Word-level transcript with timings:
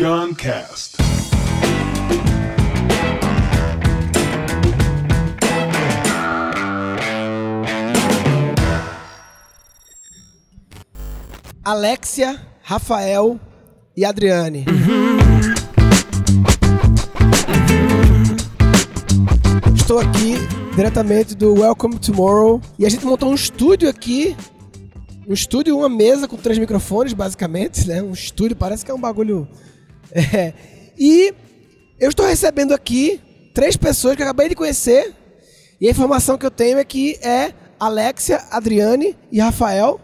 Guncast. 0.00 0.96
Alexia, 11.62 12.40
Rafael 12.62 13.38
e 13.94 14.06
Adriane. 14.06 14.64
Estou 19.76 19.98
aqui 19.98 20.36
diretamente 20.74 21.34
do 21.34 21.60
Welcome 21.60 21.98
Tomorrow 21.98 22.62
e 22.78 22.86
a 22.86 22.88
gente 22.88 23.04
montou 23.04 23.28
um 23.28 23.34
estúdio 23.34 23.86
aqui. 23.86 24.34
Um 25.28 25.34
estúdio, 25.34 25.76
uma 25.76 25.90
mesa 25.90 26.26
com 26.26 26.38
três 26.38 26.58
microfones, 26.58 27.12
basicamente, 27.12 27.86
né? 27.86 28.02
Um 28.02 28.12
estúdio, 28.12 28.56
parece 28.56 28.82
que 28.82 28.90
é 28.90 28.94
um 28.94 29.00
bagulho. 29.00 29.46
É. 30.12 30.52
E 30.98 31.32
eu 31.98 32.10
estou 32.10 32.26
recebendo 32.26 32.74
aqui 32.74 33.20
três 33.54 33.76
pessoas 33.76 34.16
que 34.16 34.22
eu 34.22 34.26
acabei 34.26 34.48
de 34.48 34.54
conhecer. 34.54 35.14
E 35.80 35.88
a 35.88 35.90
informação 35.90 36.36
que 36.36 36.44
eu 36.44 36.50
tenho 36.50 36.78
é 36.78 36.84
que 36.84 37.18
é 37.22 37.54
Alexia, 37.78 38.44
Adriane 38.50 39.16
e 39.32 39.40
Rafael. 39.40 40.00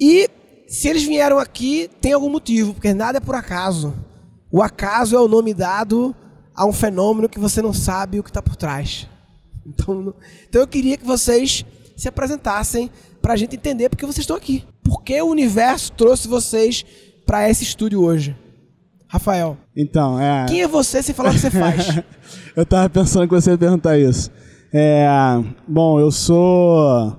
E 0.00 0.28
se 0.66 0.88
eles 0.88 1.02
vieram 1.04 1.38
aqui, 1.38 1.90
tem 2.00 2.12
algum 2.12 2.30
motivo, 2.30 2.74
porque 2.74 2.92
nada 2.94 3.18
é 3.18 3.20
por 3.20 3.34
acaso. 3.34 3.94
O 4.50 4.62
acaso 4.62 5.14
é 5.14 5.20
o 5.20 5.28
nome 5.28 5.54
dado 5.54 6.14
a 6.54 6.66
um 6.66 6.72
fenômeno 6.72 7.28
que 7.28 7.38
você 7.38 7.62
não 7.62 7.72
sabe 7.72 8.18
o 8.18 8.22
que 8.22 8.30
está 8.30 8.42
por 8.42 8.56
trás. 8.56 9.08
Então, 9.66 10.14
então 10.48 10.60
eu 10.60 10.66
queria 10.66 10.96
que 10.96 11.04
vocês 11.04 11.64
se 11.96 12.08
apresentassem 12.08 12.90
para 13.20 13.34
a 13.34 13.36
gente 13.36 13.54
entender 13.54 13.88
porque 13.88 14.06
vocês 14.06 14.24
estão 14.24 14.36
aqui. 14.36 14.64
Por 14.82 15.02
que 15.02 15.20
o 15.20 15.26
universo 15.26 15.92
trouxe 15.92 16.26
vocês 16.26 16.84
para 17.26 17.48
esse 17.48 17.62
estúdio 17.62 18.02
hoje? 18.02 18.36
Rafael. 19.10 19.58
Então, 19.76 20.20
é. 20.20 20.46
Quem 20.46 20.62
é 20.62 20.68
você 20.68 21.02
sem 21.02 21.12
falar 21.12 21.30
o 21.30 21.32
que 21.32 21.40
você 21.40 21.50
faz? 21.50 22.00
eu 22.54 22.64
tava 22.64 22.88
pensando 22.88 23.26
que 23.26 23.34
você 23.34 23.50
ia 23.50 23.58
perguntar 23.58 23.98
isso. 23.98 24.30
É, 24.72 25.04
bom, 25.66 25.98
eu 25.98 26.12
sou 26.12 27.16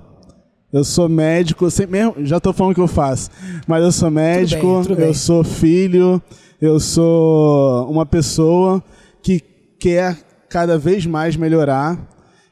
eu 0.72 0.82
sou 0.84 1.06
médico, 1.06 1.68
mesmo, 1.90 2.14
já 2.24 2.38
estou 2.38 2.54
falando 2.54 2.72
o 2.72 2.74
que 2.74 2.80
eu 2.80 2.88
faço, 2.88 3.28
mas 3.66 3.84
eu 3.84 3.92
sou 3.92 4.10
médico, 4.10 4.62
tudo 4.62 4.72
bem, 4.72 4.82
tudo 4.84 4.96
bem. 4.96 5.06
eu 5.08 5.14
sou 5.14 5.44
filho, 5.44 6.22
eu 6.58 6.80
sou 6.80 7.90
uma 7.90 8.06
pessoa 8.06 8.82
que 9.22 9.38
quer 9.78 10.16
cada 10.48 10.78
vez 10.78 11.04
mais 11.04 11.36
melhorar 11.36 11.98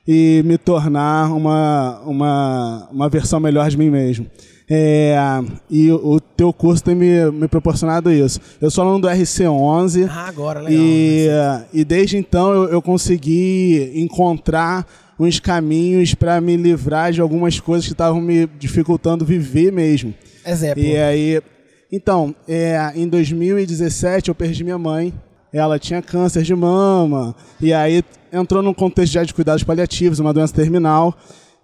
e 0.07 0.43
me 0.45 0.59
tornar 0.59 1.33
uma, 1.33 2.01
uma, 2.01 2.89
uma 2.93 3.09
versão 3.09 3.41
melhor 3.41 3.71
de 3.71 3.79
mim 3.79 3.89
mesmo. 3.89 4.27
É, 4.73 5.17
e 5.69 5.91
o, 5.91 6.15
o 6.15 6.21
teu 6.21 6.53
curso 6.53 6.85
tem 6.85 6.95
me, 6.95 7.29
me 7.33 7.49
proporcionado 7.49 8.13
isso. 8.13 8.41
Eu 8.61 8.71
sou 8.71 8.85
aluno 8.85 9.01
do 9.01 9.09
RC11. 9.09 10.09
Ah, 10.09 10.29
agora, 10.29 10.61
legal. 10.61 10.81
E, 10.81 11.29
e 11.73 11.85
desde 11.85 12.17
então 12.17 12.53
eu, 12.53 12.69
eu 12.69 12.81
consegui 12.81 13.91
encontrar 13.97 14.87
uns 15.19 15.41
caminhos 15.41 16.15
para 16.15 16.41
me 16.41 16.57
livrar 16.57 17.13
de 17.13 17.21
algumas 17.21 17.59
coisas 17.59 17.85
que 17.85 17.93
estavam 17.93 18.21
me 18.21 18.47
dificultando 18.59 19.25
viver 19.25 19.73
mesmo. 19.73 20.15
Exemplo. 20.47 20.83
E 20.83 20.97
aí, 20.97 21.43
então, 21.91 22.33
é, 22.49 22.93
em 22.95 23.09
2017 23.09 24.29
eu 24.29 24.35
perdi 24.37 24.63
minha 24.63 24.79
mãe. 24.79 25.13
Ela 25.53 25.81
tinha 25.81 26.01
câncer 26.01 26.45
de 26.45 26.55
mama 26.55 27.35
e 27.61 27.73
aí 27.73 28.05
entrou 28.33 28.63
num 28.63 28.73
contexto 28.73 29.15
já 29.15 29.25
de 29.25 29.35
cuidados 29.35 29.65
paliativos, 29.65 30.21
uma 30.21 30.33
doença 30.33 30.55
terminal. 30.55 31.13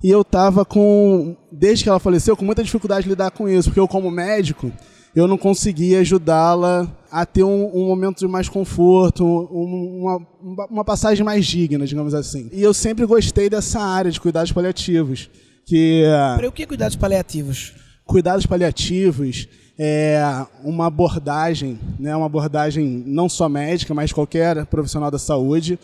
E 0.02 0.10
eu 0.10 0.22
tava 0.22 0.64
com, 0.64 1.36
desde 1.50 1.84
que 1.84 1.88
ela 1.88 1.98
faleceu, 1.98 2.36
com 2.36 2.44
muita 2.44 2.62
dificuldade 2.62 3.04
de 3.04 3.08
lidar 3.08 3.30
com 3.30 3.48
isso, 3.48 3.70
porque 3.70 3.80
eu 3.80 3.88
como 3.88 4.10
médico, 4.10 4.70
eu 5.14 5.26
não 5.26 5.38
conseguia 5.38 6.00
ajudá-la 6.00 6.86
a 7.10 7.24
ter 7.24 7.42
um, 7.42 7.74
um, 7.74 7.86
momento 7.86 8.18
de 8.18 8.28
mais 8.28 8.48
conforto, 8.48 9.24
um, 9.24 10.20
uma, 10.42 10.66
uma 10.68 10.84
passagem 10.84 11.24
mais 11.24 11.46
digna, 11.46 11.86
digamos 11.86 12.12
assim. 12.12 12.50
E 12.52 12.62
eu 12.62 12.74
sempre 12.74 13.06
gostei 13.06 13.48
dessa 13.48 13.80
área 13.80 14.10
de 14.10 14.20
cuidados 14.20 14.52
paliativos. 14.52 15.30
Que, 15.64 16.04
Para 16.36 16.48
o 16.48 16.52
que 16.52 16.66
cuidados 16.66 16.96
paliativos? 16.96 17.72
Cuidados 18.04 18.44
paliativos 18.44 19.48
é 19.78 20.22
uma 20.62 20.86
abordagem, 20.86 21.78
né, 21.98 22.14
uma 22.14 22.26
abordagem 22.26 23.02
não 23.06 23.28
só 23.28 23.48
médica, 23.48 23.94
mas 23.94 24.12
qualquer 24.12 24.66
profissional 24.66 25.10
da 25.10 25.18
saúde, 25.18 25.78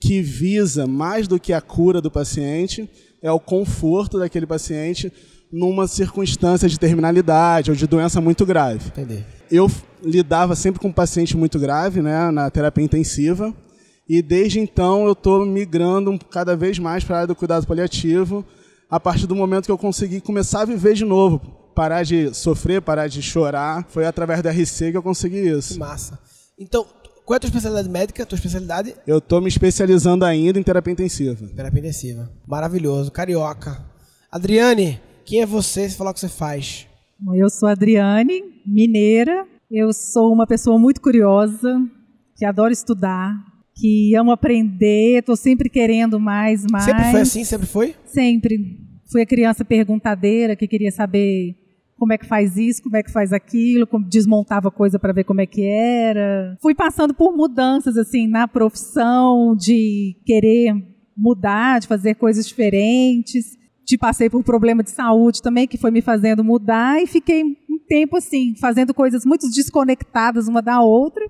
que 0.00 0.22
visa 0.22 0.86
mais 0.86 1.26
do 1.26 1.40
que 1.40 1.52
a 1.52 1.60
cura 1.60 2.00
do 2.00 2.10
paciente, 2.10 2.88
é 3.22 3.30
o 3.30 3.40
conforto 3.40 4.18
daquele 4.18 4.46
paciente 4.46 5.12
numa 5.52 5.86
circunstância 5.86 6.68
de 6.68 6.78
terminalidade 6.78 7.70
ou 7.70 7.76
de 7.76 7.86
doença 7.86 8.20
muito 8.20 8.44
grave. 8.44 8.88
Entendi. 8.88 9.24
Eu 9.50 9.70
lidava 10.02 10.56
sempre 10.56 10.80
com 10.80 10.88
um 10.88 10.92
paciente 10.92 11.36
muito 11.36 11.58
grave, 11.58 12.02
né, 12.02 12.30
na 12.30 12.50
terapia 12.50 12.84
intensiva, 12.84 13.54
e 14.08 14.22
desde 14.22 14.60
então 14.60 15.06
eu 15.06 15.12
estou 15.12 15.44
migrando 15.46 16.18
cada 16.30 16.56
vez 16.56 16.78
mais 16.78 17.04
para 17.04 17.16
a 17.16 17.18
área 17.20 17.28
do 17.28 17.34
cuidado 17.34 17.66
paliativo, 17.66 18.44
a 18.88 19.00
partir 19.00 19.26
do 19.26 19.34
momento 19.34 19.66
que 19.66 19.72
eu 19.72 19.78
consegui 19.78 20.20
começar 20.20 20.62
a 20.62 20.64
viver 20.64 20.94
de 20.94 21.04
novo, 21.04 21.40
parar 21.74 22.04
de 22.04 22.32
sofrer, 22.34 22.80
parar 22.80 23.08
de 23.08 23.20
chorar. 23.20 23.84
Foi 23.88 24.06
através 24.06 24.42
da 24.42 24.50
RC 24.50 24.92
que 24.92 24.96
eu 24.96 25.02
consegui 25.02 25.40
isso. 25.48 25.74
Que 25.74 25.80
massa. 25.80 26.18
Então, 26.58 26.86
qual 27.26 27.34
é 27.34 27.38
a 27.38 27.40
tua 27.40 27.48
especialidade 27.48 27.88
médica, 27.88 28.22
a 28.22 28.26
tua 28.26 28.36
especialidade? 28.36 28.94
Eu 29.04 29.18
estou 29.18 29.40
me 29.40 29.48
especializando 29.48 30.24
ainda 30.24 30.60
em 30.60 30.62
terapia 30.62 30.92
intensiva. 30.92 31.34
Terapia 31.48 31.80
intensiva. 31.80 32.30
Maravilhoso. 32.46 33.10
Carioca. 33.10 33.84
Adriane, 34.30 35.00
quem 35.24 35.42
é 35.42 35.46
você? 35.46 35.88
Se 35.88 35.96
falar 35.96 36.12
o 36.12 36.14
que 36.14 36.20
você 36.20 36.28
faz. 36.28 36.86
Eu 37.34 37.50
sou 37.50 37.68
Adriane, 37.68 38.44
mineira. 38.64 39.44
Eu 39.68 39.92
sou 39.92 40.32
uma 40.32 40.46
pessoa 40.46 40.78
muito 40.78 41.00
curiosa, 41.00 41.82
que 42.36 42.44
adora 42.44 42.72
estudar, 42.72 43.34
que 43.74 44.14
amo 44.14 44.30
aprender, 44.30 45.18
estou 45.18 45.34
sempre 45.34 45.68
querendo 45.68 46.20
mais, 46.20 46.64
mais. 46.70 46.84
Sempre 46.84 47.10
foi 47.10 47.20
assim? 47.22 47.44
Sempre 47.44 47.66
foi? 47.66 47.96
Sempre. 48.04 48.78
Fui 49.10 49.22
a 49.22 49.26
criança 49.26 49.64
perguntadeira 49.64 50.54
que 50.54 50.68
queria 50.68 50.92
saber 50.92 51.56
como 51.98 52.12
é 52.12 52.18
que 52.18 52.26
faz 52.26 52.56
isso, 52.56 52.82
como 52.82 52.96
é 52.96 53.02
que 53.02 53.10
faz 53.10 53.32
aquilo, 53.32 53.88
desmontava 54.06 54.70
coisa 54.70 54.98
para 54.98 55.12
ver 55.12 55.24
como 55.24 55.40
é 55.40 55.46
que 55.46 55.64
era. 55.64 56.56
Fui 56.60 56.74
passando 56.74 57.14
por 57.14 57.34
mudanças 57.34 57.96
assim 57.96 58.28
na 58.28 58.46
profissão, 58.46 59.56
de 59.56 60.16
querer 60.24 60.74
mudar, 61.16 61.80
de 61.80 61.86
fazer 61.86 62.14
coisas 62.14 62.46
diferentes. 62.46 63.56
De 63.86 63.96
passei 63.96 64.28
por 64.28 64.38
um 64.38 64.42
problema 64.42 64.82
de 64.82 64.90
saúde 64.90 65.40
também 65.40 65.66
que 65.66 65.78
foi 65.78 65.92
me 65.92 66.02
fazendo 66.02 66.42
mudar 66.42 67.00
e 67.00 67.06
fiquei 67.06 67.44
um 67.44 67.78
tempo 67.88 68.16
assim 68.16 68.54
fazendo 68.60 68.92
coisas 68.92 69.24
muito 69.24 69.48
desconectadas 69.48 70.48
uma 70.48 70.60
da 70.60 70.80
outra. 70.80 71.24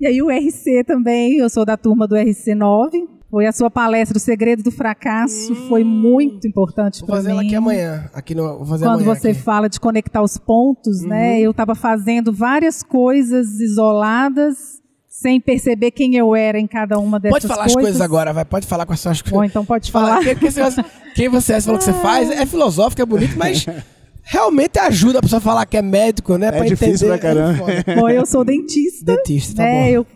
E 0.00 0.06
aí 0.06 0.22
o 0.22 0.30
RC 0.30 0.84
também, 0.84 1.36
eu 1.36 1.50
sou 1.50 1.66
da 1.66 1.76
turma 1.76 2.08
do 2.08 2.16
RC 2.16 2.54
9, 2.54 3.06
foi 3.30 3.46
a 3.46 3.52
sua 3.52 3.70
palestra, 3.70 4.16
o 4.16 4.20
segredo 4.20 4.62
do 4.62 4.70
fracasso, 4.70 5.52
hum, 5.52 5.68
foi 5.68 5.84
muito 5.84 6.46
importante 6.48 6.98
para 7.00 7.06
mim. 7.06 7.08
Vou 7.08 7.16
fazer 7.16 7.30
ela 7.30 7.42
aqui 7.42 7.54
amanhã. 7.54 8.10
Aqui 8.14 8.34
no, 8.34 8.58
vou 8.58 8.66
fazer 8.66 8.84
Quando 8.86 9.02
amanhã 9.02 9.14
você 9.14 9.28
aqui. 9.30 9.40
fala 9.40 9.68
de 9.68 9.78
conectar 9.78 10.22
os 10.22 10.38
pontos, 10.38 11.02
Uhum. 11.02 11.08
né? 11.08 11.40
Eu 11.40 11.50
estava 11.50 11.74
fazendo 11.74 12.32
várias 12.32 12.82
coisas 12.82 13.60
isoladas, 13.60 14.78
sem 15.08 15.40
perceber 15.40 15.90
quem 15.90 16.14
eu 16.16 16.34
era 16.34 16.58
em 16.58 16.66
cada 16.66 16.98
uma 16.98 17.18
dessas 17.20 17.34
Pode 17.40 17.46
falar 17.48 17.62
coisas. 17.64 17.76
as 17.76 17.82
coisas 17.82 18.00
agora, 18.00 18.32
vai. 18.32 18.44
Pode 18.44 18.66
falar 18.66 18.86
com 18.86 18.92
as 18.92 19.00
suas 19.00 19.20
Bom, 19.20 19.30
coisas. 19.30 19.50
então 19.50 19.64
pode 19.64 19.90
Falar. 19.92 20.20
esse 20.26 20.56
negócio- 20.58 20.84
quem 21.14 21.28
você 21.28 21.54
é, 21.54 21.60
você 21.60 21.66
falou 21.66 21.78
que 21.78 21.84
você 21.84 21.92
faz, 21.94 22.30
é 22.30 22.46
filosófico, 22.46 23.02
é 23.02 23.04
bonito, 23.06 23.36
mas 23.36 23.66
realmente 24.22 24.78
ajuda 24.78 25.18
a 25.18 25.22
pessoa 25.22 25.38
a 25.38 25.40
falar 25.42 25.66
que 25.66 25.76
é 25.76 25.82
médico, 25.82 26.36
né? 26.36 26.52
pra 26.52 26.64
difícil 26.64 27.08
entender. 27.08 27.08
pra 27.08 27.18
caramba. 27.18 27.64
É. 27.72 27.96
Bom, 27.96 28.08
eu 28.08 28.24
sou 28.26 28.44
dentista. 28.44 29.04
Dentista, 29.16 29.56
tá 29.56 29.62
né? 29.64 29.82
bom. 29.82 29.88
Eu, 29.88 30.06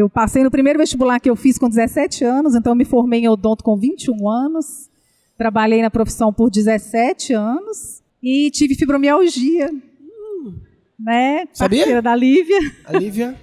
eu 0.00 0.08
passei 0.08 0.44
no 0.44 0.50
primeiro 0.50 0.78
vestibular 0.78 1.18
que 1.18 1.28
eu 1.28 1.34
fiz 1.36 1.58
com 1.58 1.68
17 1.68 2.24
anos, 2.24 2.54
então 2.54 2.72
eu 2.72 2.76
me 2.76 2.84
formei 2.84 3.20
em 3.20 3.28
odonto 3.28 3.64
com 3.64 3.76
21 3.76 4.28
anos. 4.28 4.88
Trabalhei 5.36 5.82
na 5.82 5.90
profissão 5.90 6.32
por 6.32 6.50
17 6.50 7.32
anos 7.32 8.02
e 8.22 8.50
tive 8.50 8.74
fibromialgia. 8.74 9.70
Né? 10.98 11.42
Hum. 11.44 11.48
Sabia? 11.52 11.78
Parceira 11.80 12.02
da 12.02 12.14
Lívia. 12.14 12.58
A 12.84 12.98
Lívia. 12.98 13.34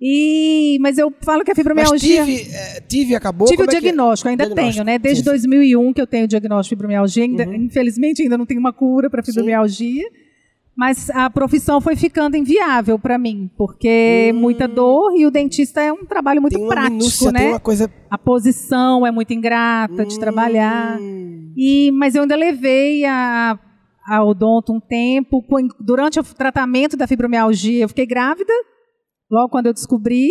E, 0.00 0.78
mas 0.80 0.96
eu 0.96 1.12
falo 1.22 1.42
que 1.44 1.50
a 1.50 1.54
Mas 1.54 1.58
fibromialgia. 1.58 2.24
tive, 2.24 2.50
é, 2.54 2.80
tive 2.82 3.14
acabou? 3.16 3.48
Tive 3.48 3.62
o 3.62 3.66
Como 3.66 3.70
é 3.70 3.72
que 3.72 3.76
é? 3.78 3.80
diagnóstico, 3.80 4.28
ainda 4.28 4.44
Diagnóstico, 4.46 4.74
tenho, 4.74 4.84
né? 4.84 4.98
Desde 4.98 5.24
sim, 5.24 5.28
Uhum. 5.30 5.36
sim. 5.36 5.48
2001 5.48 5.92
que 5.92 6.00
eu 6.00 6.06
tenho 6.06 6.24
o 6.24 6.28
diagnóstico 6.28 6.76
de 6.76 6.78
fibromialgia. 6.78 7.24
Ainda, 7.24 7.44
Infelizmente, 7.44 8.22
ainda 8.22 8.38
não 8.38 8.46
tenho 8.46 8.60
uma 8.60 8.72
cura 8.72 9.10
para 9.10 9.24
fibromialgia. 9.24 10.08
Mas 10.78 11.10
a 11.10 11.28
profissão 11.28 11.80
foi 11.80 11.96
ficando 11.96 12.36
inviável 12.36 13.00
para 13.00 13.18
mim, 13.18 13.50
porque 13.56 14.32
muita 14.32 14.68
dor 14.68 15.12
e 15.16 15.26
o 15.26 15.30
dentista 15.30 15.82
é 15.82 15.92
um 15.92 16.06
trabalho 16.06 16.40
muito 16.40 16.56
Hum. 16.56 16.68
Prático, 16.68 16.92
minúcia, 16.92 17.32
né? 17.32 17.58
coisa... 17.58 17.92
A 18.08 18.16
posição 18.16 19.04
é 19.04 19.10
muito 19.10 19.32
ingrata 19.32 20.06
de 20.06 20.16
trabalhar. 20.20 21.00
Hum. 21.00 21.52
E, 21.56 21.90
mas 21.90 22.14
eu 22.14 22.22
ainda 22.22 22.36
levei 22.36 23.04
a, 23.04 23.58
a 24.06 24.24
odonto 24.24 24.72
um 24.72 24.78
tempo. 24.78 25.44
Durante 25.80 26.20
o 26.20 26.22
tratamento 26.22 26.96
da 26.96 27.08
fibromialgia, 27.08 27.82
eu 27.82 27.88
fiquei 27.88 28.06
grávida, 28.06 28.52
logo 29.28 29.48
quando 29.48 29.66
eu 29.66 29.74
descobri. 29.74 30.30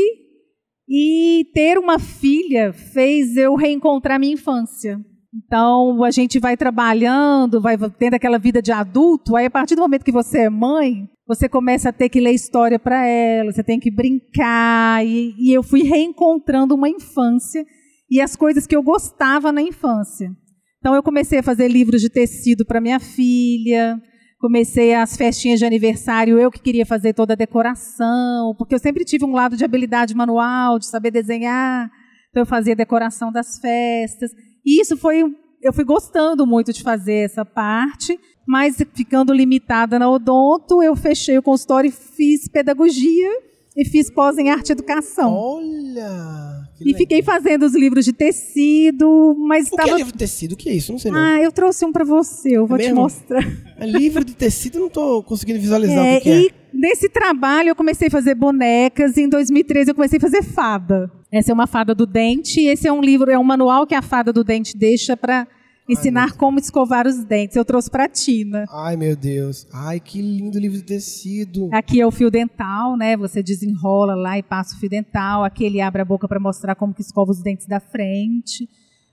E 0.87 1.43
ter 1.53 1.77
uma 1.77 1.99
filha 1.99 2.71
fez 2.71 3.35
eu 3.35 3.53
reencontrar 3.55 4.17
minha 4.17 4.33
infância. 4.33 4.97
Então, 5.33 6.03
a 6.03 6.11
gente 6.11 6.39
vai 6.39 6.55
trabalhando, 6.55 7.61
vai 7.61 7.77
tendo 7.97 8.13
aquela 8.13 8.37
vida 8.37 8.61
de 8.61 8.71
adulto, 8.71 9.35
aí 9.35 9.45
a 9.45 9.51
partir 9.51 9.75
do 9.75 9.81
momento 9.81 10.05
que 10.05 10.11
você 10.11 10.43
é 10.43 10.49
mãe, 10.49 11.07
você 11.27 11.49
começa 11.49 11.89
a 11.89 11.93
ter 11.93 12.07
que 12.09 12.21
ler 12.21 12.31
história 12.31 12.79
para 12.79 13.05
ela, 13.05 13.51
você 13.51 13.63
tem 13.63 13.79
que 13.79 13.91
brincar, 13.91 15.05
e, 15.05 15.35
e 15.37 15.53
eu 15.53 15.61
fui 15.61 15.83
reencontrando 15.83 16.73
uma 16.73 16.89
infância 16.89 17.65
e 18.09 18.21
as 18.21 18.35
coisas 18.35 18.65
que 18.65 18.75
eu 18.75 18.81
gostava 18.81 19.51
na 19.51 19.61
infância. 19.61 20.31
Então, 20.79 20.95
eu 20.95 21.03
comecei 21.03 21.39
a 21.39 21.43
fazer 21.43 21.67
livros 21.67 22.01
de 22.01 22.09
tecido 22.09 22.65
para 22.65 22.79
minha 22.79 22.99
filha, 22.99 24.01
comecei 24.39 24.93
as 24.93 25.17
festinhas 25.17 25.59
de 25.59 25.65
aniversário, 25.65 26.39
eu 26.39 26.49
que 26.49 26.61
queria 26.61 26.85
fazer 26.85 27.13
toda 27.13 27.33
a 27.33 27.37
decoração, 27.37 28.55
porque 28.57 28.73
eu 28.73 28.79
sempre 28.79 29.03
tive 29.03 29.25
um 29.25 29.33
lado 29.33 29.57
de 29.57 29.65
habilidade 29.65 30.15
manual, 30.15 30.79
de 30.79 30.85
saber 30.87 31.11
desenhar, 31.11 31.91
então 32.29 32.43
eu 32.43 32.45
fazia 32.45 32.75
decoração 32.75 33.31
das 33.31 33.59
festas. 33.59 34.31
E 34.67 34.81
isso 34.81 34.97
foi, 34.97 35.23
eu 35.61 35.71
fui 35.71 35.85
gostando 35.85 36.45
muito 36.45 36.73
de 36.73 36.83
fazer 36.83 37.23
essa 37.23 37.45
parte, 37.45 38.19
mas 38.45 38.75
ficando 38.93 39.33
limitada 39.33 39.97
na 39.97 40.09
odonto, 40.09 40.83
eu 40.83 40.93
fechei 40.93 41.37
o 41.37 41.41
consultório 41.41 41.87
e 41.87 41.91
fiz 41.91 42.49
pedagogia 42.49 43.31
e 43.77 43.85
fiz 43.85 44.11
pós 44.11 44.37
em 44.37 44.49
arte 44.49 44.67
e 44.67 44.71
educação. 44.73 45.33
Olha! 45.33 46.56
E 46.85 46.93
fiquei 46.93 47.21
fazendo 47.23 47.63
os 47.65 47.73
livros 47.75 48.05
de 48.05 48.13
tecido, 48.13 49.35
mas 49.37 49.67
O 49.71 49.75
que 49.77 49.89
é 49.89 49.95
livro 49.95 50.11
de 50.11 50.17
tecido? 50.17 50.51
O 50.53 50.55
que 50.55 50.69
é 50.69 50.73
isso? 50.73 50.91
Não 50.91 50.99
sei 50.99 51.11
não. 51.11 51.19
Ah, 51.19 51.41
eu 51.41 51.51
trouxe 51.51 51.85
um 51.85 51.91
para 51.91 52.03
você, 52.05 52.57
eu 52.57 52.67
vou 52.67 52.77
te 52.77 52.85
mesmo? 52.85 53.01
mostrar. 53.01 53.43
É 53.79 53.85
livro 53.85 54.23
de 54.23 54.33
tecido, 54.35 54.79
não 54.79 54.89
tô 54.89 55.21
conseguindo 55.23 55.59
visualizar 55.59 56.05
É, 56.05 56.17
o 56.17 56.21
que, 56.21 56.23
que 56.23 56.29
é. 56.29 56.41
e 56.41 56.51
nesse 56.73 57.09
trabalho 57.09 57.69
eu 57.69 57.75
comecei 57.75 58.07
a 58.07 58.11
fazer 58.11 58.35
bonecas 58.35 59.17
e 59.17 59.21
em 59.21 59.29
2013 59.29 59.91
eu 59.91 59.95
comecei 59.95 60.17
a 60.17 60.21
fazer 60.21 60.43
fada. 60.43 61.11
Essa 61.31 61.51
é 61.51 61.53
uma 61.53 61.67
fada 61.67 61.93
do 61.93 62.05
dente 62.05 62.61
e 62.61 62.67
esse 62.67 62.87
é 62.87 62.91
um 62.91 63.01
livro, 63.01 63.29
é 63.29 63.37
um 63.37 63.43
manual 63.43 63.85
que 63.85 63.95
a 63.95 64.01
fada 64.01 64.31
do 64.31 64.43
dente 64.43 64.77
deixa 64.77 65.15
para 65.17 65.47
ensinar 65.87 66.33
como 66.33 66.59
escovar 66.59 67.07
os 67.07 67.23
dentes. 67.23 67.55
Eu 67.55 67.65
trouxe 67.65 67.89
para 67.89 68.09
Tina. 68.09 68.65
Ai, 68.69 68.95
meu 68.95 69.15
Deus. 69.15 69.67
Ai, 69.73 69.99
que 69.99 70.21
lindo 70.21 70.59
livro 70.59 70.77
de 70.77 70.83
tecido. 70.83 71.69
Aqui 71.71 72.01
é 72.01 72.05
o 72.05 72.11
fio 72.11 72.29
dental, 72.29 72.97
né? 72.97 73.15
Você 73.17 73.41
desenrola 73.41 74.15
lá 74.15 74.37
e 74.37 74.43
passa 74.43 74.75
o 74.75 74.79
fio 74.79 74.89
dental. 74.89 75.43
Aqui 75.43 75.63
ele 75.63 75.81
abre 75.81 76.01
a 76.01 76.05
boca 76.05 76.27
para 76.27 76.39
mostrar 76.39 76.75
como 76.75 76.93
que 76.93 77.01
escova 77.01 77.31
os 77.31 77.41
dentes 77.41 77.67
da 77.67 77.79
frente. 77.79 78.67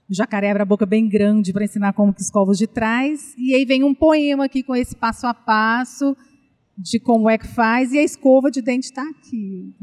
O 0.09 0.13
jacaré 0.13 0.51
abre 0.51 0.63
a 0.63 0.65
boca 0.65 0.85
bem 0.85 1.09
grande 1.09 1.51
para 1.51 1.65
ensinar 1.65 1.93
como 1.93 2.13
que 2.13 2.21
escova 2.21 2.51
os 2.51 2.57
de 2.57 2.67
trás. 2.67 3.33
E 3.37 3.55
aí 3.55 3.65
vem 3.65 3.83
um 3.83 3.93
poema 3.93 4.45
aqui 4.45 4.61
com 4.61 4.75
esse 4.75 4.95
passo 4.95 5.25
a 5.25 5.33
passo 5.33 6.15
de 6.77 6.99
como 6.99 7.29
é 7.29 7.37
que 7.37 7.47
faz. 7.47 7.91
E 7.93 7.99
a 7.99 8.03
escova 8.03 8.51
de 8.51 8.61
dente 8.61 8.85
está 8.85 9.01
aqui. 9.01 9.73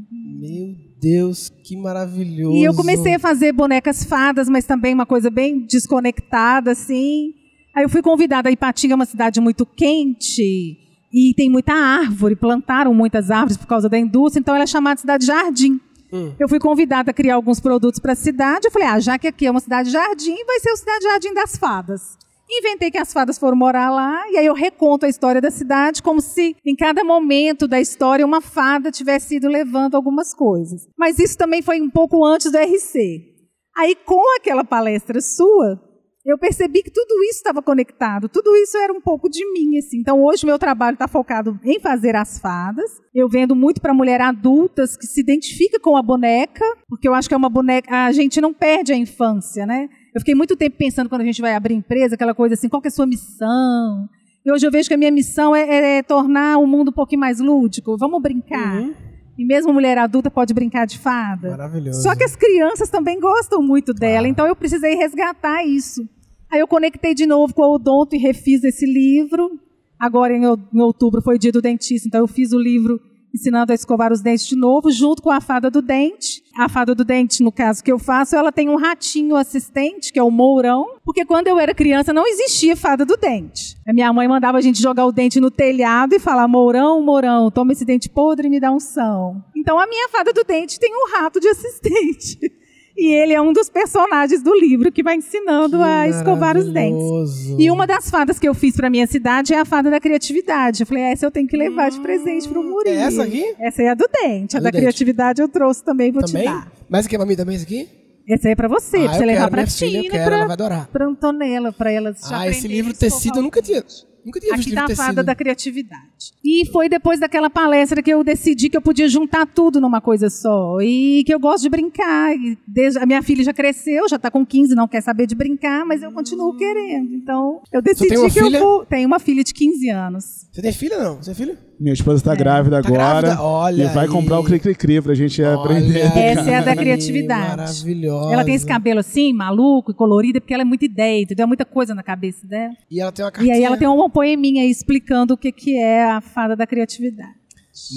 Meu 0.41 0.75
Deus, 1.00 1.49
que 1.65 1.77
maravilhoso. 1.77 2.56
E 2.56 2.65
eu 2.65 2.75
comecei 2.75 3.15
a 3.15 3.19
fazer 3.19 3.53
bonecas 3.53 4.05
fadas, 4.05 4.49
mas 4.49 4.65
também 4.65 4.94
uma 4.94 5.06
coisa 5.06 5.31
bem 5.31 5.67
desconectada, 5.67 6.73
assim. 6.73 7.35
Aí 7.75 7.85
eu 7.85 7.89
fui 7.89 8.03
convidada 8.03 8.49
a 8.49 8.53
Ipatinga, 8.53 8.94
é 8.94 8.97
uma 8.97 9.06
cidade 9.06 9.41
muito 9.41 9.65
quente, 9.65 10.79
e 11.12 11.35
tem 11.35 11.50
muita 11.50 11.73
árvore, 11.73 12.37
plantaram 12.37 12.94
muitas 12.94 13.31
árvores 13.31 13.56
por 13.56 13.67
causa 13.67 13.89
da 13.89 13.99
indústria, 13.99 14.41
então 14.41 14.55
ela 14.55 14.65
é 14.65 14.67
chamada 14.67 14.97
de 14.97 15.00
cidade 15.03 15.27
jardim. 15.27 15.81
Hum. 16.12 16.35
Eu 16.39 16.49
fui 16.49 16.59
convidada 16.59 17.11
a 17.11 17.15
criar 17.15 17.37
alguns 17.37 17.61
produtos 17.61 17.99
para 17.99 18.12
a 18.12 18.17
cidade, 18.17 18.67
eu 18.67 18.71
falei, 18.71 18.89
ah, 18.89 19.00
já 19.00 19.19
que 19.19 19.27
aqui 19.27 19.47
é 19.47 19.50
uma 19.50 19.61
cidade 19.61 19.91
jardim, 19.91 20.37
vai 20.44 20.61
ser 20.61 20.71
o 20.71 20.77
cidade 20.77 21.05
jardim 21.05 21.33
das 21.33 21.56
fadas. 21.56 22.19
Inventei 22.50 22.91
que 22.91 22.99
as 22.99 23.12
fadas 23.12 23.39
foram 23.39 23.56
morar 23.56 23.91
lá, 23.91 24.29
e 24.31 24.37
aí 24.37 24.47
eu 24.47 24.55
reconto 24.55 25.06
a 25.06 25.09
história 25.09 25.41
da 25.41 25.50
cidade 25.50 26.03
como 26.03 26.21
se 26.21 26.55
em 26.65 26.77
cada 26.77 27.03
momento 27.03 27.67
da 27.67 27.81
história 27.81 28.27
uma 28.27 28.41
fada 28.41 28.91
tivesse 28.91 29.37
ido 29.37 29.49
levando 29.49 29.94
algumas 29.94 30.35
coisas. 30.35 30.87
Mas 30.99 31.19
isso 31.19 31.39
também 31.39 31.62
foi 31.62 31.81
um 31.81 31.91
pouco 31.91 32.25
antes 32.25 32.50
do 32.50 32.59
RC. 32.59 33.33
Aí, 33.77 33.94
com 33.94 34.37
aquela 34.37 34.65
palestra 34.65 35.21
sua, 35.21 35.81
eu 36.25 36.39
percebi 36.39 36.83
que 36.83 36.91
tudo 36.91 37.21
isso 37.25 37.39
estava 37.39 37.62
conectado, 37.62 38.29
tudo 38.29 38.55
isso 38.55 38.77
era 38.77 38.93
um 38.93 39.00
pouco 39.00 39.29
de 39.29 39.44
mim. 39.50 39.79
Assim. 39.79 39.99
Então, 39.99 40.23
hoje, 40.23 40.47
meu 40.47 40.59
trabalho 40.59 40.94
está 40.94 41.09
focado 41.09 41.59
em 41.65 41.81
fazer 41.81 42.15
as 42.15 42.39
fadas. 42.39 42.91
Eu 43.15 43.29
vendo 43.29 43.56
muito 43.56 43.81
para 43.81 43.94
mulher 43.94 44.21
adultas 44.21 44.97
que 44.97 45.06
se 45.06 45.21
identifica 45.21 45.81
com 45.81 45.97
a 45.97 46.03
boneca, 46.03 46.65
porque 46.89 47.09
eu 47.09 47.15
acho 47.15 47.29
que 47.29 47.35
é 47.35 47.37
uma 47.37 47.49
boneca. 47.49 48.05
A 48.05 48.12
gente 48.12 48.41
não 48.41 48.53
perde 48.53 48.93
a 48.93 48.97
infância, 48.97 49.67
né? 49.67 49.89
Eu 50.14 50.20
fiquei 50.20 50.35
muito 50.35 50.56
tempo 50.56 50.76
pensando 50.76 51.09
quando 51.09 51.23
a 51.23 51.25
gente 51.25 51.41
vai 51.41 51.55
abrir 51.55 51.75
empresa, 51.75 52.14
aquela 52.14 52.35
coisa 52.35 52.55
assim, 52.55 52.69
qual 52.69 52.81
que 52.82 52.88
é 52.88 52.91
a 52.91 52.93
sua 52.93 53.06
missão? 53.06 54.09
E 54.44 54.50
hoje 54.53 54.67
eu 54.67 54.70
vejo 54.70 54.88
que 54.88 54.94
a 54.94 54.99
minha 54.99 55.11
missão 55.11 55.55
é, 55.55 55.62
é- 55.62 55.99
é 55.99 56.03
tornar 56.03 56.59
o 56.59 56.67
mundo 56.67 56.88
um 56.88 56.93
pouquinho 56.93 57.20
mais 57.20 57.38
lúdico. 57.41 57.97
Vamos 57.97 58.20
brincar. 58.20 58.81
Uhum. 58.82 58.93
E 59.38 59.44
mesmo 59.47 59.73
mulher 59.73 59.97
adulta 59.99 60.31
pode 60.31 60.53
brincar 60.53 60.87
de 60.87 60.99
fada. 60.99 61.50
Maravilhoso. 61.50 62.03
Só 62.03 62.14
que 62.14 62.25
as 62.25 62.37
crianças 62.37 62.91
também 62.91 63.19
gostam 63.19 63.62
muito 63.62 63.94
dela, 63.94 64.29
então 64.29 64.47
eu 64.47 64.55
precisei 64.55 64.94
resgatar 64.94 65.64
isso. 65.64 66.06
Aí 66.50 66.61
eu 66.61 66.69
conectei 66.69 67.15
de 67.15 67.25
novo 67.25 67.55
com 67.55 67.62
o 67.62 67.75
Odonto 67.76 68.15
e 68.15 68.19
refiz 68.19 68.62
esse 68.62 68.85
livro. 68.85 69.58
Agora, 69.99 70.37
em, 70.37 70.44
ou- 70.44 70.58
em 70.75 70.81
outubro, 70.82 71.23
foi 71.23 71.38
dia 71.38 71.53
do 71.53 71.62
dentista, 71.62 72.06
então 72.08 72.20
eu 72.20 72.26
fiz 72.29 72.53
o 72.53 72.58
livro 72.58 73.00
ensinando 73.34 73.73
a 73.73 73.75
escovar 73.75 74.12
os 74.12 74.20
dentes 74.20 74.46
de 74.46 74.56
novo, 74.56 74.90
junto 74.90 75.23
com 75.23 75.31
a 75.31 75.40
fada 75.40 75.70
do 75.70 75.81
dente. 75.81 76.43
A 76.56 76.69
fada 76.69 76.94
do 76.94 77.05
dente, 77.05 77.43
no 77.43 77.50
caso 77.50 77.82
que 77.82 77.90
eu 77.90 77.99
faço, 77.99 78.37
ela 78.37 78.52
tem 78.52 78.69
um 78.69 78.76
ratinho 78.76 79.37
assistente, 79.37 80.12
que 80.12 80.19
é 80.19 80.23
o 80.23 80.31
Mourão, 80.31 80.99
porque 81.05 81.25
quando 81.25 81.49
eu 81.49 81.58
era 81.58 81.75
criança 81.75 82.12
não 82.12 82.26
existia 82.26 82.76
fada 82.76 83.05
do 83.05 83.17
dente. 83.17 83.76
A 83.87 83.93
minha 83.93 84.12
mãe 84.12 84.29
mandava 84.29 84.58
a 84.58 84.61
gente 84.61 84.81
jogar 84.81 85.06
o 85.06 85.12
dente 85.12 85.40
no 85.40 85.50
telhado 85.50 86.14
e 86.14 86.19
falar: 86.19 86.46
Mourão, 86.46 87.02
Mourão, 87.02 87.50
toma 87.50 87.73
esse 87.73 87.84
dente 87.84 88.08
podre 88.08 88.46
e 88.46 88.50
me 88.50 88.61
dá 88.61 88.70
um 88.70 88.81
são. 88.81 89.43
Então 89.56 89.79
a 89.79 89.87
minha 89.87 90.08
fada 90.08 90.32
do 90.32 90.44
dente 90.44 90.79
tem 90.79 90.93
um 90.94 91.17
rato 91.17 91.40
de 91.40 91.49
assistente. 91.49 92.38
E 92.97 93.12
ele 93.15 93.33
é 93.33 93.41
um 93.41 93.53
dos 93.53 93.69
personagens 93.71 94.43
do 94.43 94.55
livro 94.55 94.93
que 94.93 95.03
vai 95.03 95.17
ensinando 95.17 95.79
Que 95.79 95.83
a 95.83 96.09
escovar 96.09 96.56
os 96.59 96.71
dentes. 96.73 97.55
E 97.59 97.71
uma 97.71 97.87
das 97.87 98.11
fadas 98.11 98.39
que 98.39 98.47
eu 98.49 98.55
fiz 98.55 98.77
para 98.77 98.91
minha 98.91 99.06
cidade 99.06 99.55
é 99.55 99.59
a 99.59 99.65
fada 99.65 99.91
da 99.91 99.99
criatividade. 99.99 100.83
Eu 100.83 100.87
falei, 100.87 101.03
essa 101.05 101.25
eu 101.27 101.31
tenho 101.31 101.49
que 101.49 101.56
levar 101.56 101.91
de 101.91 101.99
presente 102.00 102.49
pro 102.49 102.62
Murilo. 102.62 102.97
É 102.97 103.03
essa 103.05 103.23
aqui? 103.23 103.55
Essa 103.59 103.83
é 103.83 103.89
a 103.89 103.94
do 103.94 104.06
dente. 104.12 104.56
A, 104.56 104.59
A 104.59 104.61
do 104.61 104.65
da 104.65 104.71
dente. 104.71 104.83
criatividade 104.83 105.41
eu 105.41 105.49
trouxe 105.49 105.83
também, 105.83 106.12
vou 106.12 106.23
Também? 106.23 106.43
te 106.43 106.49
dar. 106.49 106.71
Mas 106.89 107.06
aqui 107.06 107.15
é 107.15 107.19
pra 107.19 107.27
mim 107.27 107.35
também, 107.37 107.56
isso 107.56 107.65
aqui? 107.65 107.89
Essa 108.29 108.49
aí 108.49 108.53
é 108.53 108.56
pra 108.56 108.69
você, 108.69 108.99
Ah, 108.99 109.00
pra 109.09 109.12
você 109.15 109.25
levar 109.25 109.39
quero, 109.41 109.50
pra 109.50 109.62
minha 109.62 109.71
filha, 109.71 109.97
eu 109.99 110.03
Tina 110.03 110.12
quero, 110.12 110.25
pra, 110.27 110.37
ela 110.37 110.44
vai 110.47 110.53
adorar. 110.55 110.89
pra 110.93 111.06
Antonella, 111.06 111.73
pra 111.73 111.91
elas 111.91 112.21
já 112.29 112.39
Ah, 112.41 112.49
esse 112.49 112.69
livro 112.69 112.94
tecido 112.94 113.39
eu 113.39 113.43
nunca 113.43 113.61
tinha. 113.61 113.83
Nunca 114.24 114.38
tinha 114.40 114.56
visto 114.56 114.69
Aqui 114.69 114.74
tá 114.76 114.84
a 114.84 114.96
fada 114.96 115.08
tecido. 115.14 115.22
da 115.24 115.34
criatividade. 115.34 116.32
E 116.44 116.66
foi 116.70 116.88
depois 116.88 117.19
daquela 117.19 117.50
palestra 117.50 118.02
que 118.02 118.10
eu 118.12 118.22
decidi 118.22 118.69
que 118.69 118.76
eu 118.76 118.82
podia 118.82 119.08
juntar 119.08 119.46
tudo 119.46 119.80
numa 119.80 120.00
coisa 120.00 120.30
só. 120.30 120.80
E 120.80 121.22
que 121.24 121.34
eu 121.34 121.40
gosto 121.40 121.62
de 121.64 121.69
brincar. 121.69 122.34
E 122.36 122.56
desde- 122.66 122.98
a 122.98 123.06
minha 123.06 123.22
filha 123.22 123.42
já 123.42 123.52
cresceu, 123.52 124.08
já 124.08 124.16
está 124.16 124.30
com 124.30 124.44
15, 124.46 124.74
não 124.74 124.86
quer 124.86 125.00
saber 125.00 125.26
de 125.26 125.34
brincar, 125.34 125.84
mas 125.84 126.02
eu 126.02 126.12
continuo 126.12 126.56
querendo. 126.56 127.14
Então, 127.14 127.62
eu 127.72 127.82
decidi 127.82 128.08
que 128.14 128.30
filha? 128.30 128.58
eu 128.58 128.62
vou. 128.64 128.86
Tenho 128.86 129.06
uma 129.06 129.19
filha 129.19 129.42
de 129.42 129.52
15 129.52 129.88
anos. 129.90 130.46
Você 130.52 130.62
tem 130.62 130.72
filha 130.72 130.98
não? 131.02 131.16
Você 131.16 131.34
tem 131.34 131.46
filho? 131.46 131.58
Minha 131.82 131.94
esposa 131.94 132.19
está 132.19 132.34
grávida 132.34 132.81
Tá 132.81 132.88
agora. 132.88 133.20
grávida? 133.23 133.43
Olha 133.43 133.82
e 133.82 133.87
vai 133.88 134.05
aí. 134.05 134.11
comprar 134.11 134.38
o 134.38 134.44
Cri-Cri-Cri 134.44 135.03
pra 135.03 135.15
gente 135.15 135.43
aprender. 135.43 136.10
Olha 136.12 136.20
Essa 136.20 136.51
é 136.51 136.55
a 136.58 136.60
da 136.62 136.77
criatividade. 136.77 137.56
Maravilhosa. 137.56 138.32
Ela 138.32 138.44
tem 138.44 138.55
esse 138.55 138.67
cabelo 138.67 139.01
assim, 139.01 139.32
maluco 139.32 139.91
e 139.91 139.94
colorido, 139.94 140.41
porque 140.41 140.55
ela 140.55 140.62
é 140.62 140.65
muita 140.65 140.84
ideia, 140.84 141.22
entendeu? 141.22 141.48
Muita 141.48 141.65
coisa 141.65 141.93
na 141.94 142.03
cabeça 142.05 142.46
dela. 142.46 142.72
E 142.91 143.01
ela 143.01 143.10
tem 143.10 143.24
uma 143.24 143.31
E 143.31 143.32
cartinha. 143.32 143.55
aí 143.56 143.65
ela 143.65 143.77
tem 143.77 143.89
uma 143.89 144.08
poeminha 144.08 144.62
aí 144.62 144.70
explicando 144.70 145.34
o 145.34 145.36
que, 145.36 145.51
que 145.51 145.77
é 145.77 146.05
a 146.05 146.20
fada 146.20 146.55
da 146.55 146.67
criatividade. 146.67 147.32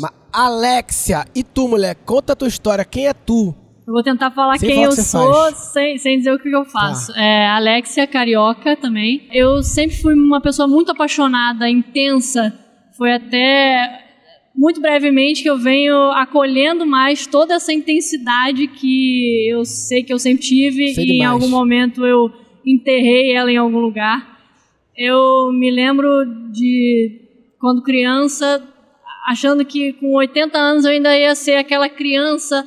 Ma- 0.02 0.12
Alexia, 0.34 1.26
e 1.36 1.44
tu, 1.44 1.68
mulher? 1.68 1.96
Conta 2.06 2.34
a 2.34 2.36
tua 2.36 2.48
história. 2.48 2.84
Quem 2.84 3.08
é 3.08 3.14
tu? 3.14 3.54
Eu 3.88 3.94
vou 3.94 4.02
tentar 4.02 4.32
falar 4.32 4.58
Sem 4.58 4.68
quem 4.70 4.78
falar 4.78 4.88
eu 4.90 4.96
que 4.96 5.02
sou. 5.04 5.32
Tá. 5.32 5.52
sem, 5.56 5.98
sem 6.00 6.18
dizer 6.18 6.32
o 6.34 6.40
que 6.40 6.50
eu 6.50 6.66
faço. 6.66 7.12
É, 7.16 7.48
Alexia 7.50 8.08
Carioca 8.08 8.76
também. 8.76 9.28
Eu 9.32 9.62
sempre 9.62 9.96
fui 9.98 10.16
uma 10.16 10.42
pessoa 10.42 10.68
muito 10.68 10.92
apaixonada, 10.92 11.70
intensa. 11.70 12.52
Foi 12.98 13.12
até 13.12 14.04
muito 14.56 14.80
brevemente 14.80 15.44
que 15.44 15.50
eu 15.50 15.58
venho 15.58 15.96
acolhendo 16.12 16.86
mais 16.86 17.28
toda 17.28 17.56
essa 17.56 17.74
intensidade 17.74 18.68
que 18.68 19.50
eu 19.50 19.66
sei 19.66 20.02
que 20.02 20.14
eu 20.14 20.20
sempre 20.20 20.44
tive 20.44 20.94
Sei 20.94 21.04
e 21.04 21.08
em 21.10 21.12
demais. 21.18 21.32
algum 21.32 21.50
momento 21.50 22.06
eu 22.06 22.32
enterrei 22.66 23.34
ela 23.34 23.52
em 23.52 23.58
algum 23.58 23.80
lugar. 23.80 24.40
Eu 24.98 25.52
me 25.52 25.70
lembro 25.70 26.08
de 26.52 27.20
quando 27.60 27.84
criança, 27.84 28.66
achando 29.28 29.66
que 29.66 29.92
com 29.94 30.14
80 30.14 30.58
anos 30.58 30.86
eu 30.86 30.92
ainda 30.92 31.18
ia 31.18 31.36
ser 31.36 31.56
aquela 31.56 31.90
criança 31.90 32.66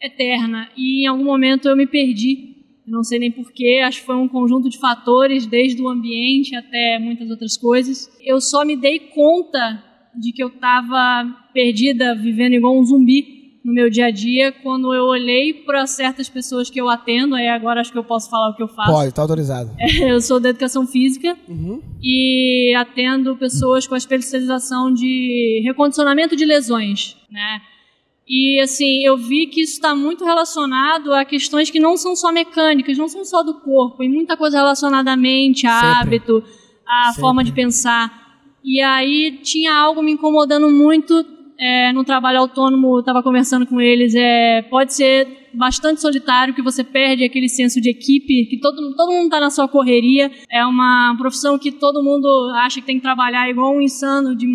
eterna. 0.00 0.70
E 0.74 1.04
em 1.04 1.06
algum 1.06 1.24
momento 1.24 1.68
eu 1.68 1.76
me 1.76 1.86
perdi. 1.86 2.49
Eu 2.86 2.92
não 2.92 3.04
sei 3.04 3.18
nem 3.18 3.30
porquê, 3.30 3.80
acho 3.84 4.00
que 4.00 4.06
foi 4.06 4.16
um 4.16 4.28
conjunto 4.28 4.68
de 4.68 4.78
fatores, 4.78 5.46
desde 5.46 5.80
o 5.82 5.88
ambiente 5.88 6.54
até 6.56 6.98
muitas 6.98 7.30
outras 7.30 7.56
coisas. 7.56 8.10
Eu 8.24 8.40
só 8.40 8.64
me 8.64 8.76
dei 8.76 8.98
conta 8.98 9.82
de 10.18 10.32
que 10.32 10.42
eu 10.42 10.48
estava 10.48 11.24
perdida, 11.54 12.14
vivendo 12.16 12.54
igual 12.54 12.78
um 12.78 12.84
zumbi 12.84 13.38
no 13.62 13.74
meu 13.74 13.90
dia 13.90 14.06
a 14.06 14.10
dia, 14.10 14.50
quando 14.50 14.92
eu 14.94 15.04
olhei 15.04 15.52
para 15.52 15.86
certas 15.86 16.30
pessoas 16.30 16.70
que 16.70 16.80
eu 16.80 16.88
atendo, 16.88 17.34
aí 17.34 17.46
agora 17.46 17.82
acho 17.82 17.92
que 17.92 17.98
eu 17.98 18.02
posso 18.04 18.30
falar 18.30 18.50
o 18.50 18.56
que 18.56 18.62
eu 18.62 18.68
faço. 18.68 18.90
Pode, 18.90 19.12
tá 19.14 19.20
autorizado. 19.20 19.70
Eu 20.00 20.18
sou 20.22 20.40
da 20.40 20.48
educação 20.48 20.86
física 20.86 21.36
Uhum. 21.46 21.82
e 22.02 22.74
atendo 22.74 23.36
pessoas 23.36 23.86
com 23.86 23.94
a 23.94 23.98
especialização 23.98 24.90
de 24.92 25.60
recondicionamento 25.62 26.34
de 26.34 26.46
lesões, 26.46 27.16
né? 27.30 27.60
E 28.32 28.60
assim, 28.60 29.04
eu 29.04 29.16
vi 29.16 29.48
que 29.48 29.60
isso 29.60 29.72
está 29.72 29.92
muito 29.92 30.24
relacionado 30.24 31.12
a 31.12 31.24
questões 31.24 31.68
que 31.68 31.80
não 31.80 31.96
são 31.96 32.14
só 32.14 32.30
mecânicas, 32.30 32.96
não 32.96 33.08
são 33.08 33.24
só 33.24 33.42
do 33.42 33.54
corpo, 33.54 34.04
e 34.04 34.08
muita 34.08 34.36
coisa 34.36 34.58
relacionada 34.58 35.10
à 35.10 35.16
mente, 35.16 35.66
a 35.66 35.80
Sempre. 35.80 36.16
hábito, 36.16 36.44
a 36.86 37.06
Sempre. 37.06 37.20
forma 37.20 37.42
de 37.42 37.50
pensar. 37.50 38.38
E 38.62 38.80
aí 38.80 39.40
tinha 39.42 39.74
algo 39.74 40.00
me 40.00 40.12
incomodando 40.12 40.70
muito 40.70 41.26
é, 41.58 41.92
no 41.92 42.04
trabalho 42.04 42.38
autônomo, 42.38 43.00
estava 43.00 43.20
conversando 43.20 43.66
com 43.66 43.80
eles, 43.80 44.14
é, 44.14 44.62
pode 44.62 44.94
ser 44.94 45.50
bastante 45.52 46.00
solitário, 46.00 46.54
que 46.54 46.62
você 46.62 46.84
perde 46.84 47.24
aquele 47.24 47.48
senso 47.48 47.80
de 47.80 47.90
equipe, 47.90 48.46
que 48.46 48.60
todo, 48.60 48.94
todo 48.94 49.10
mundo 49.10 49.24
está 49.24 49.40
na 49.40 49.50
sua 49.50 49.66
correria. 49.66 50.30
É 50.48 50.64
uma 50.64 51.16
profissão 51.18 51.58
que 51.58 51.72
todo 51.72 52.02
mundo 52.02 52.28
acha 52.60 52.80
que 52.80 52.86
tem 52.86 52.96
que 52.96 53.02
trabalhar 53.02 53.50
igual 53.50 53.74
um 53.74 53.80
insano 53.80 54.36
de 54.36 54.46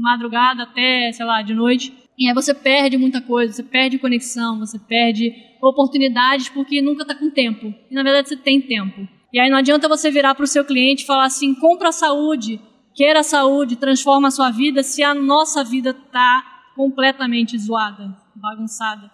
madrugada 0.00 0.64
até, 0.64 1.12
sei 1.12 1.24
lá, 1.24 1.42
de 1.42 1.54
noite. 1.54 1.92
E 2.20 2.28
aí 2.28 2.34
você 2.34 2.52
perde 2.52 2.98
muita 2.98 3.22
coisa, 3.22 3.50
você 3.50 3.62
perde 3.62 3.98
conexão, 3.98 4.58
você 4.58 4.78
perde 4.78 5.32
oportunidades 5.62 6.50
porque 6.50 6.82
nunca 6.82 7.00
está 7.00 7.14
com 7.14 7.30
tempo. 7.30 7.74
E 7.90 7.94
na 7.94 8.02
verdade 8.02 8.28
você 8.28 8.36
tem 8.36 8.60
tempo. 8.60 9.08
E 9.32 9.40
aí 9.40 9.48
não 9.48 9.56
adianta 9.56 9.88
você 9.88 10.10
virar 10.10 10.34
para 10.34 10.44
o 10.44 10.46
seu 10.46 10.62
cliente 10.62 11.02
e 11.02 11.06
falar 11.06 11.24
assim: 11.24 11.54
compra 11.54 11.88
a 11.88 11.92
saúde, 11.92 12.60
queira 12.94 13.20
a 13.20 13.22
saúde, 13.22 13.76
transforma 13.76 14.28
a 14.28 14.30
sua 14.30 14.50
vida, 14.50 14.82
se 14.82 15.02
a 15.02 15.14
nossa 15.14 15.64
vida 15.64 15.90
está 15.90 16.44
completamente 16.76 17.56
zoada, 17.58 18.14
bagunçada. 18.36 19.10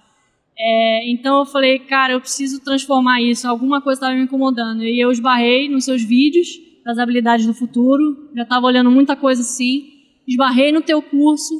É, 0.59 1.09
então 1.09 1.41
eu 1.41 1.47
falei, 1.47 1.79
cara, 1.79 2.15
eu 2.15 2.21
preciso 2.21 2.65
transformar 2.65 3.21
isso. 3.21 3.47
Alguma 3.47 3.81
coisa 3.81 3.99
estava 3.99 4.15
me 4.15 4.23
incomodando. 4.23 4.83
E 4.83 4.99
eu 4.99 5.13
esbarrei 5.13 5.69
nos 5.69 5.85
seus 5.85 6.03
vídeos 6.03 6.49
das 6.85 6.99
habilidades 6.99 7.47
do 7.47 7.55
futuro. 7.55 8.31
Já 8.35 8.43
estava 8.43 8.67
olhando 8.67 8.91
muita 8.91 9.15
coisa 9.15 9.43
assim. 9.43 9.85
Esbarrei 10.27 10.73
no 10.73 10.81
teu 10.81 11.01
curso. 11.01 11.55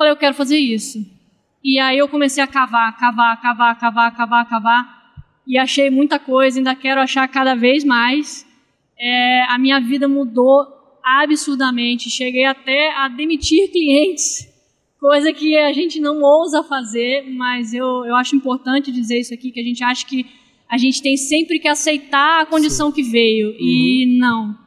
Falei, 0.00 0.14
eu 0.14 0.16
quero 0.16 0.34
fazer 0.34 0.56
isso. 0.56 0.98
E 1.62 1.78
aí 1.78 1.98
eu 1.98 2.08
comecei 2.08 2.42
a 2.42 2.46
cavar, 2.46 2.96
cavar, 2.96 3.38
cavar, 3.38 3.78
cavar, 3.78 4.16
cavar, 4.16 4.48
cavar. 4.48 5.12
E 5.46 5.58
achei 5.58 5.90
muita 5.90 6.18
coisa. 6.18 6.58
Ainda 6.58 6.74
quero 6.74 7.02
achar 7.02 7.28
cada 7.28 7.54
vez 7.54 7.84
mais. 7.84 8.46
É, 8.98 9.44
a 9.46 9.58
minha 9.58 9.78
vida 9.78 10.08
mudou 10.08 10.66
absurdamente. 11.04 12.08
Cheguei 12.08 12.46
até 12.46 12.96
a 12.96 13.08
demitir 13.08 13.68
clientes 13.70 14.48
coisa 14.98 15.34
que 15.34 15.54
a 15.58 15.70
gente 15.74 16.00
não 16.00 16.22
ousa 16.22 16.62
fazer, 16.62 17.30
mas 17.30 17.74
eu, 17.74 18.06
eu 18.06 18.16
acho 18.16 18.34
importante 18.34 18.90
dizer 18.90 19.20
isso 19.20 19.34
aqui, 19.34 19.50
que 19.50 19.60
a 19.60 19.64
gente 19.64 19.84
acha 19.84 20.06
que 20.06 20.24
a 20.66 20.78
gente 20.78 21.02
tem 21.02 21.14
sempre 21.18 21.58
que 21.58 21.68
aceitar 21.68 22.40
a 22.40 22.46
condição 22.46 22.90
que 22.90 23.02
veio, 23.02 23.48
Uhum. 23.48 23.56
e 23.60 24.18
não. 24.18 24.58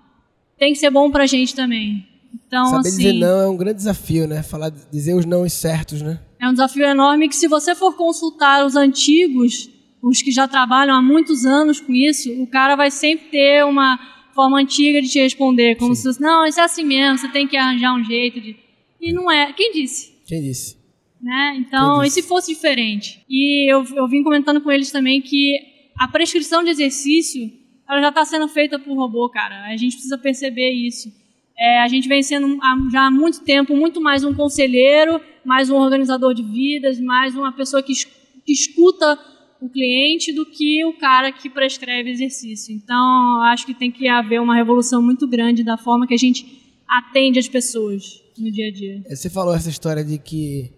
Tem 0.59 0.73
que 0.73 0.77
ser 0.79 0.91
bom 0.91 1.09
pra 1.09 1.25
gente 1.25 1.55
também. 1.55 2.05
Então, 2.33 2.65
Saber 2.65 2.87
assim, 2.87 2.97
dizer 2.97 3.13
não 3.13 3.41
é 3.41 3.47
um 3.47 3.57
grande 3.57 3.77
desafio, 3.77 4.27
né? 4.27 4.43
Falar, 4.43 4.69
dizer 4.69 5.13
os 5.13 5.25
não 5.25 5.47
certos, 5.47 6.01
né? 6.01 6.19
é 6.39 6.49
um 6.49 6.51
desafio 6.51 6.83
enorme 6.83 7.29
que 7.29 7.35
se 7.35 7.47
você 7.47 7.73
for 7.73 7.95
consultar 7.95 8.65
os 8.65 8.75
antigos, 8.75 9.69
os 10.01 10.21
que 10.21 10.29
já 10.29 10.45
trabalham 10.47 10.93
há 10.93 11.01
muitos 11.01 11.45
anos 11.45 11.79
com 11.79 11.93
isso, 11.93 12.29
o 12.41 12.47
cara 12.47 12.75
vai 12.75 12.91
sempre 12.91 13.29
ter 13.29 13.63
uma 13.63 13.97
forma 14.35 14.59
antiga 14.59 15.01
de 15.01 15.07
te 15.07 15.19
responder, 15.19 15.75
como 15.75 15.95
se 15.95 16.03
fosse, 16.03 16.21
não, 16.21 16.45
isso 16.45 16.59
é 16.59 16.63
assim 16.63 16.83
mesmo, 16.83 17.17
você 17.17 17.29
tem 17.29 17.47
que 17.47 17.55
arranjar 17.55 17.95
um 17.95 18.03
jeito 18.03 18.41
de... 18.41 18.57
E 18.99 19.13
não 19.13 19.31
é. 19.31 19.53
Quem 19.53 19.71
disse? 19.71 20.11
Quem 20.25 20.41
disse? 20.41 20.83
né? 21.23 21.55
Então, 21.57 22.03
e 22.03 22.11
se 22.11 22.21
fosse 22.21 22.53
diferente? 22.53 23.23
E 23.29 23.71
eu, 23.71 23.85
eu 23.95 24.07
vim 24.09 24.21
comentando 24.21 24.59
com 24.59 24.69
eles 24.69 24.91
também 24.91 25.21
que 25.21 25.57
a 25.97 26.05
prescrição 26.05 26.61
de 26.61 26.69
exercício 26.69 27.49
ela 27.89 28.01
já 28.01 28.09
está 28.09 28.25
sendo 28.25 28.47
feita 28.49 28.77
por 28.77 28.93
robô, 28.97 29.29
cara. 29.29 29.63
A 29.67 29.77
gente 29.77 29.93
precisa 29.93 30.17
perceber 30.17 30.71
isso. 30.71 31.09
É, 31.57 31.79
a 31.81 31.87
gente 31.87 32.07
vem 32.07 32.23
sendo 32.23 32.57
já 32.91 33.07
há 33.07 33.11
muito 33.11 33.41
tempo 33.41 33.75
muito 33.75 34.01
mais 34.01 34.23
um 34.23 34.33
conselheiro, 34.33 35.21
mais 35.45 35.69
um 35.69 35.75
organizador 35.75 36.33
de 36.33 36.43
vidas, 36.43 36.99
mais 36.99 37.35
uma 37.35 37.51
pessoa 37.51 37.81
que, 37.83 37.93
que 37.93 38.51
escuta 38.51 39.17
o 39.61 39.69
cliente 39.69 40.33
do 40.33 40.45
que 40.45 40.83
o 40.83 40.93
cara 40.93 41.31
que 41.31 41.49
prescreve 41.49 42.09
exercício. 42.09 42.75
Então, 42.75 43.41
acho 43.43 43.65
que 43.65 43.73
tem 43.73 43.89
que 43.89 44.07
haver 44.07 44.41
uma 44.41 44.55
revolução 44.55 45.01
muito 45.01 45.25
grande 45.27 45.63
da 45.63 45.77
forma 45.77 46.05
que 46.05 46.13
a 46.13 46.17
gente 46.17 46.61
atende 46.87 47.39
as 47.39 47.47
pessoas 47.47 48.21
no 48.37 48.51
dia 48.51 48.67
a 48.67 48.71
dia. 48.71 49.01
É, 49.05 49.15
Você 49.15 49.29
falou 49.29 49.53
essa 49.55 49.69
história 49.69 50.03
de 50.03 50.17
que 50.17 50.71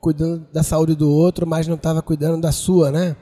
cuidando 0.00 0.44
da 0.52 0.64
saúde 0.64 0.96
do 0.96 1.08
outro, 1.08 1.46
mas 1.46 1.68
não 1.68 1.76
estava 1.76 2.02
cuidando 2.02 2.40
da 2.40 2.50
sua, 2.50 2.90
né? 2.90 3.14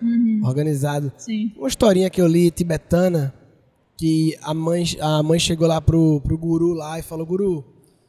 Organizado. 0.42 1.12
Sim. 1.18 1.52
Uma 1.54 1.68
historinha 1.68 2.08
que 2.08 2.22
eu 2.22 2.26
li 2.26 2.50
tibetana, 2.50 3.34
que 4.00 4.34
a 4.40 4.54
mãe, 4.54 4.82
a 4.98 5.22
mãe 5.22 5.38
chegou 5.38 5.68
lá 5.68 5.78
pro, 5.78 6.22
pro 6.22 6.38
guru 6.38 6.72
lá 6.72 6.98
e 6.98 7.02
falou, 7.02 7.26
guru, 7.26 7.62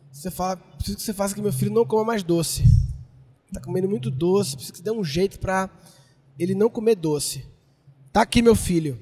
você 0.09 0.31
fala, 0.31 0.55
preciso 0.55 0.95
que 0.95 1.03
você 1.03 1.13
faça 1.13 1.35
que 1.35 1.41
meu 1.41 1.51
filho 1.51 1.73
não 1.73 1.85
coma 1.85 2.05
mais 2.05 2.23
doce. 2.23 2.63
Tá 3.53 3.59
comendo 3.59 3.89
muito 3.89 4.09
doce, 4.09 4.55
preciso 4.55 4.71
que 4.71 4.77
você 4.77 4.85
dê 4.85 4.91
um 4.91 5.03
jeito 5.03 5.37
pra 5.37 5.69
ele 6.39 6.55
não 6.55 6.69
comer 6.69 6.95
doce. 6.95 7.45
Tá 8.13 8.21
aqui 8.21 8.41
meu 8.41 8.55
filho. 8.55 8.97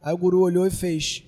Aí 0.00 0.14
o 0.14 0.16
guru 0.16 0.40
olhou 0.40 0.66
e 0.66 0.70
fez, 0.70 1.22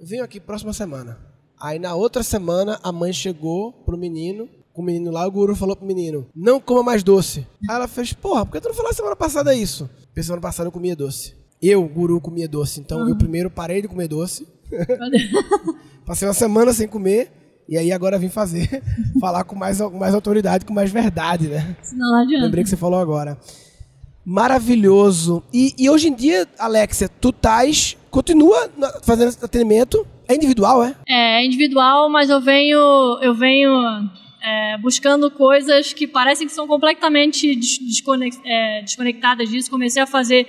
venho 0.00 0.24
aqui 0.24 0.40
próxima 0.40 0.72
semana. 0.72 1.18
Aí 1.60 1.78
na 1.78 1.94
outra 1.94 2.22
semana 2.22 2.80
a 2.82 2.90
mãe 2.90 3.12
chegou 3.12 3.74
pro 3.74 3.98
menino, 3.98 4.48
com 4.72 4.80
o 4.80 4.84
menino 4.86 5.10
lá, 5.10 5.26
o 5.26 5.30
guru 5.30 5.54
falou 5.54 5.76
pro 5.76 5.86
menino, 5.86 6.26
não 6.34 6.58
coma 6.58 6.82
mais 6.82 7.02
doce. 7.02 7.46
Aí 7.68 7.76
ela 7.76 7.86
fez, 7.86 8.14
porra, 8.14 8.46
por 8.46 8.52
que 8.52 8.60
tu 8.62 8.68
não 8.68 8.74
falou 8.74 8.94
semana 8.94 9.16
passada 9.16 9.54
isso? 9.54 9.86
Porque 10.06 10.22
semana 10.22 10.40
passada 10.40 10.66
eu 10.66 10.72
comia 10.72 10.96
doce. 10.96 11.36
Eu, 11.60 11.82
guru, 11.88 12.20
comia 12.20 12.48
doce. 12.48 12.80
Então 12.80 13.08
eu 13.08 13.16
primeiro 13.16 13.50
parei 13.50 13.82
de 13.82 13.88
comer 13.88 14.08
doce. 14.08 14.46
Passei 16.06 16.26
uma 16.26 16.34
semana 16.34 16.72
sem 16.72 16.86
comer. 16.88 17.30
E 17.68 17.76
aí 17.76 17.92
agora 17.92 18.18
vim 18.18 18.30
fazer, 18.30 18.82
falar 19.20 19.44
com 19.44 19.54
mais, 19.54 19.78
com 19.78 19.98
mais 19.98 20.14
autoridade, 20.14 20.64
com 20.64 20.72
mais 20.72 20.90
verdade, 20.90 21.48
né? 21.48 21.76
Senão 21.82 22.12
não 22.12 22.22
adianta. 22.22 22.44
Lembrei 22.46 22.64
que 22.64 22.70
você 22.70 22.76
falou 22.76 22.98
agora. 22.98 23.36
Maravilhoso. 24.24 25.42
E, 25.52 25.74
e 25.78 25.90
hoje 25.90 26.08
em 26.08 26.14
dia, 26.14 26.46
Alexia, 26.58 27.08
tu 27.08 27.30
estás, 27.30 27.96
continua 28.10 28.70
fazendo 29.02 29.28
esse 29.28 29.44
atendimento. 29.44 30.06
É 30.26 30.34
individual, 30.34 30.82
é? 30.84 30.94
É 31.08 31.44
individual, 31.44 32.08
mas 32.08 32.30
eu 32.30 32.40
venho, 32.40 32.78
eu 33.22 33.34
venho 33.34 33.70
é, 34.42 34.78
buscando 34.78 35.30
coisas 35.30 35.92
que 35.92 36.06
parecem 36.06 36.46
que 36.46 36.52
são 36.52 36.66
completamente 36.66 37.54
desconex- 37.56 38.40
é, 38.44 38.82
desconectadas 38.82 39.48
disso. 39.48 39.70
Comecei 39.70 40.02
a 40.02 40.06
fazer 40.06 40.46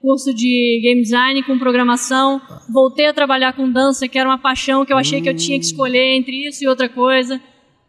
curso 0.00 0.32
de 0.32 0.80
game 0.82 1.02
design 1.02 1.42
com 1.42 1.58
programação, 1.58 2.40
voltei 2.72 3.06
a 3.06 3.12
trabalhar 3.12 3.52
com 3.52 3.70
dança, 3.70 4.08
que 4.08 4.18
era 4.18 4.28
uma 4.28 4.38
paixão 4.38 4.84
que 4.84 4.92
eu 4.92 4.96
achei 4.96 5.20
que 5.20 5.28
eu 5.28 5.36
tinha 5.36 5.58
que 5.58 5.64
escolher 5.66 6.16
entre 6.16 6.46
isso 6.48 6.64
e 6.64 6.68
outra 6.68 6.88
coisa. 6.88 7.40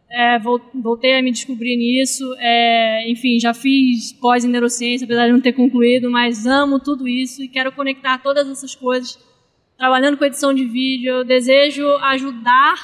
É, 0.09 0.37
vol- 0.39 0.59
voltei 0.75 1.17
a 1.17 1.21
me 1.21 1.31
descobrir 1.31 1.77
nisso. 1.77 2.23
É, 2.37 3.09
enfim, 3.09 3.39
já 3.39 3.53
fiz 3.53 4.11
pós 4.13 4.43
em 4.43 4.49
neurociência, 4.49 5.05
apesar 5.05 5.27
de 5.27 5.31
não 5.31 5.39
ter 5.39 5.53
concluído, 5.53 6.11
mas 6.11 6.45
amo 6.45 6.79
tudo 6.81 7.07
isso 7.07 7.41
e 7.41 7.47
quero 7.47 7.71
conectar 7.71 8.17
todas 8.17 8.47
essas 8.49 8.75
coisas 8.75 9.17
trabalhando 9.77 10.17
com 10.17 10.25
edição 10.25 10.53
de 10.53 10.65
vídeo, 10.65 11.09
eu 11.11 11.23
desejo 11.23 11.87
ajudar. 12.03 12.75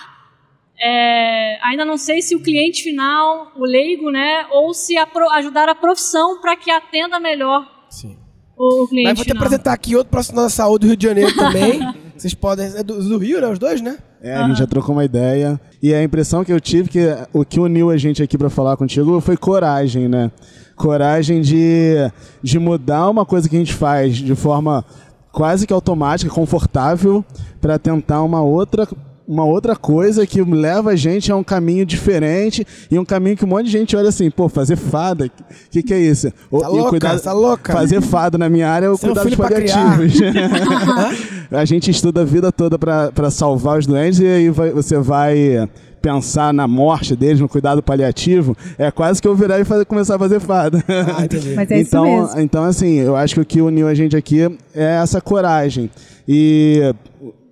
é, 0.79 1.59
ainda 1.61 1.83
não 1.83 1.97
sei 1.97 2.21
se 2.21 2.35
o 2.35 2.41
cliente 2.41 2.81
final, 2.81 3.51
o 3.55 3.65
leigo, 3.65 4.09
né, 4.09 4.47
ou 4.51 4.73
se 4.73 4.97
a 4.97 5.07
ajudar 5.33 5.67
a 5.69 5.75
profissão 5.75 6.39
para 6.39 6.55
que 6.55 6.71
atenda 6.71 7.19
melhor 7.19 7.67
Sim. 7.89 8.17
O, 8.57 8.87
cliente 8.87 9.07
Mas 9.07 9.17
vou 9.17 9.25
te 9.25 9.31
final. 9.31 9.43
apresentar 9.43 9.73
aqui 9.73 9.95
outro 9.95 10.09
profissional 10.09 10.45
da 10.45 10.49
saúde 10.49 10.85
do 10.85 10.87
Rio 10.87 10.97
de 10.97 11.07
Janeiro 11.07 11.35
também. 11.35 11.79
Vocês 12.17 12.33
podem. 12.33 12.65
É 12.75 12.83
do, 12.83 13.01
do 13.01 13.17
Rio, 13.17 13.39
né? 13.39 13.47
Os 13.47 13.59
dois, 13.59 13.79
né? 13.81 13.97
É, 14.21 14.35
a 14.35 14.47
gente 14.47 14.57
já 14.57 14.65
trocou 14.65 14.95
uma 14.95 15.05
ideia. 15.05 15.59
E 15.81 15.93
a 15.93 16.01
impressão 16.01 16.43
que 16.43 16.51
eu 16.51 16.59
tive 16.59 16.89
que 16.89 16.99
o 17.31 17.45
que 17.45 17.59
uniu 17.59 17.91
a 17.91 17.97
gente 17.97 18.23
aqui 18.23 18.37
pra 18.37 18.49
falar 18.49 18.75
contigo 18.75 19.21
foi 19.21 19.37
coragem, 19.37 20.07
né? 20.07 20.31
Coragem 20.75 21.41
de, 21.41 21.95
de 22.41 22.57
mudar 22.57 23.09
uma 23.09 23.25
coisa 23.25 23.47
que 23.47 23.55
a 23.55 23.59
gente 23.59 23.73
faz 23.73 24.17
de 24.17 24.35
forma 24.35 24.83
quase 25.31 25.67
que 25.67 25.73
automática, 25.73 26.33
confortável, 26.33 27.23
pra 27.61 27.77
tentar 27.77 28.23
uma 28.23 28.41
outra 28.41 28.87
uma 29.27 29.43
outra 29.43 29.75
coisa 29.75 30.25
que 30.25 30.41
leva 30.41 30.91
a 30.91 30.95
gente 30.95 31.29
a 31.31 31.35
um 31.35 31.43
caminho 31.43 31.85
diferente 31.85 32.65
e 32.89 32.97
um 32.97 33.03
caminho 33.03 33.35
que 33.35 33.43
um 33.43 33.47
monte 33.49 33.65
de 33.65 33.71
gente 33.73 33.95
olha 33.95 34.07
assim, 34.09 34.31
pô, 34.31 34.47
fazer 34.47 34.77
fada, 34.77 35.25
o 35.25 35.31
que, 35.69 35.83
que 35.83 35.93
é 35.93 35.99
isso? 35.99 36.31
O- 36.49 36.59
Tá 36.61 36.67
e 36.69 36.71
louca, 36.71 37.19
tá 37.19 37.33
louca. 37.33 37.73
Fazer 37.73 37.99
fada 38.01 38.37
na 38.37 38.47
minha 38.49 38.69
área 38.69 38.85
é 38.85 38.89
o 38.89 38.95
Você 38.95 39.07
é 39.07 39.11
um 39.11 39.15
filho 39.15 39.35
pra 39.37 39.49
paliativos. 39.49 40.13
a 41.51 41.65
gente 41.65 41.91
estuda 41.91 42.21
a 42.21 42.25
vida 42.25 42.51
toda 42.51 42.77
para 42.79 43.29
salvar 43.29 43.77
os 43.79 43.85
doentes 43.85 44.19
e 44.19 44.25
aí 44.25 44.49
vai- 44.49 44.71
você 44.71 44.97
vai 44.97 45.67
pensar 46.01 46.53
na 46.53 46.67
morte 46.67 47.15
deles, 47.15 47.39
no 47.41 47.49
cuidado 47.49 47.83
paliativo, 47.83 48.55
é 48.77 48.89
quase 48.91 49.21
que 49.21 49.27
eu 49.27 49.35
virar 49.35 49.59
e 49.59 49.65
fazer- 49.65 49.83
começar 49.83 50.15
a 50.15 50.19
fazer 50.19 50.39
fada. 50.39 50.81
Ah, 51.17 51.25
entendi. 51.25 51.53
Mas 51.53 51.69
é 51.69 51.79
então, 51.79 52.05
isso 52.05 52.27
mesmo. 52.27 52.41
então, 52.41 52.63
assim, 52.63 52.93
eu 52.99 53.15
acho 53.15 53.33
que 53.33 53.41
o 53.41 53.45
que 53.45 53.61
uniu 53.61 53.87
a 53.89 53.93
gente 53.93 54.15
aqui 54.15 54.41
é 54.73 54.99
essa 55.01 55.19
coragem. 55.19 55.89
E 56.25 56.93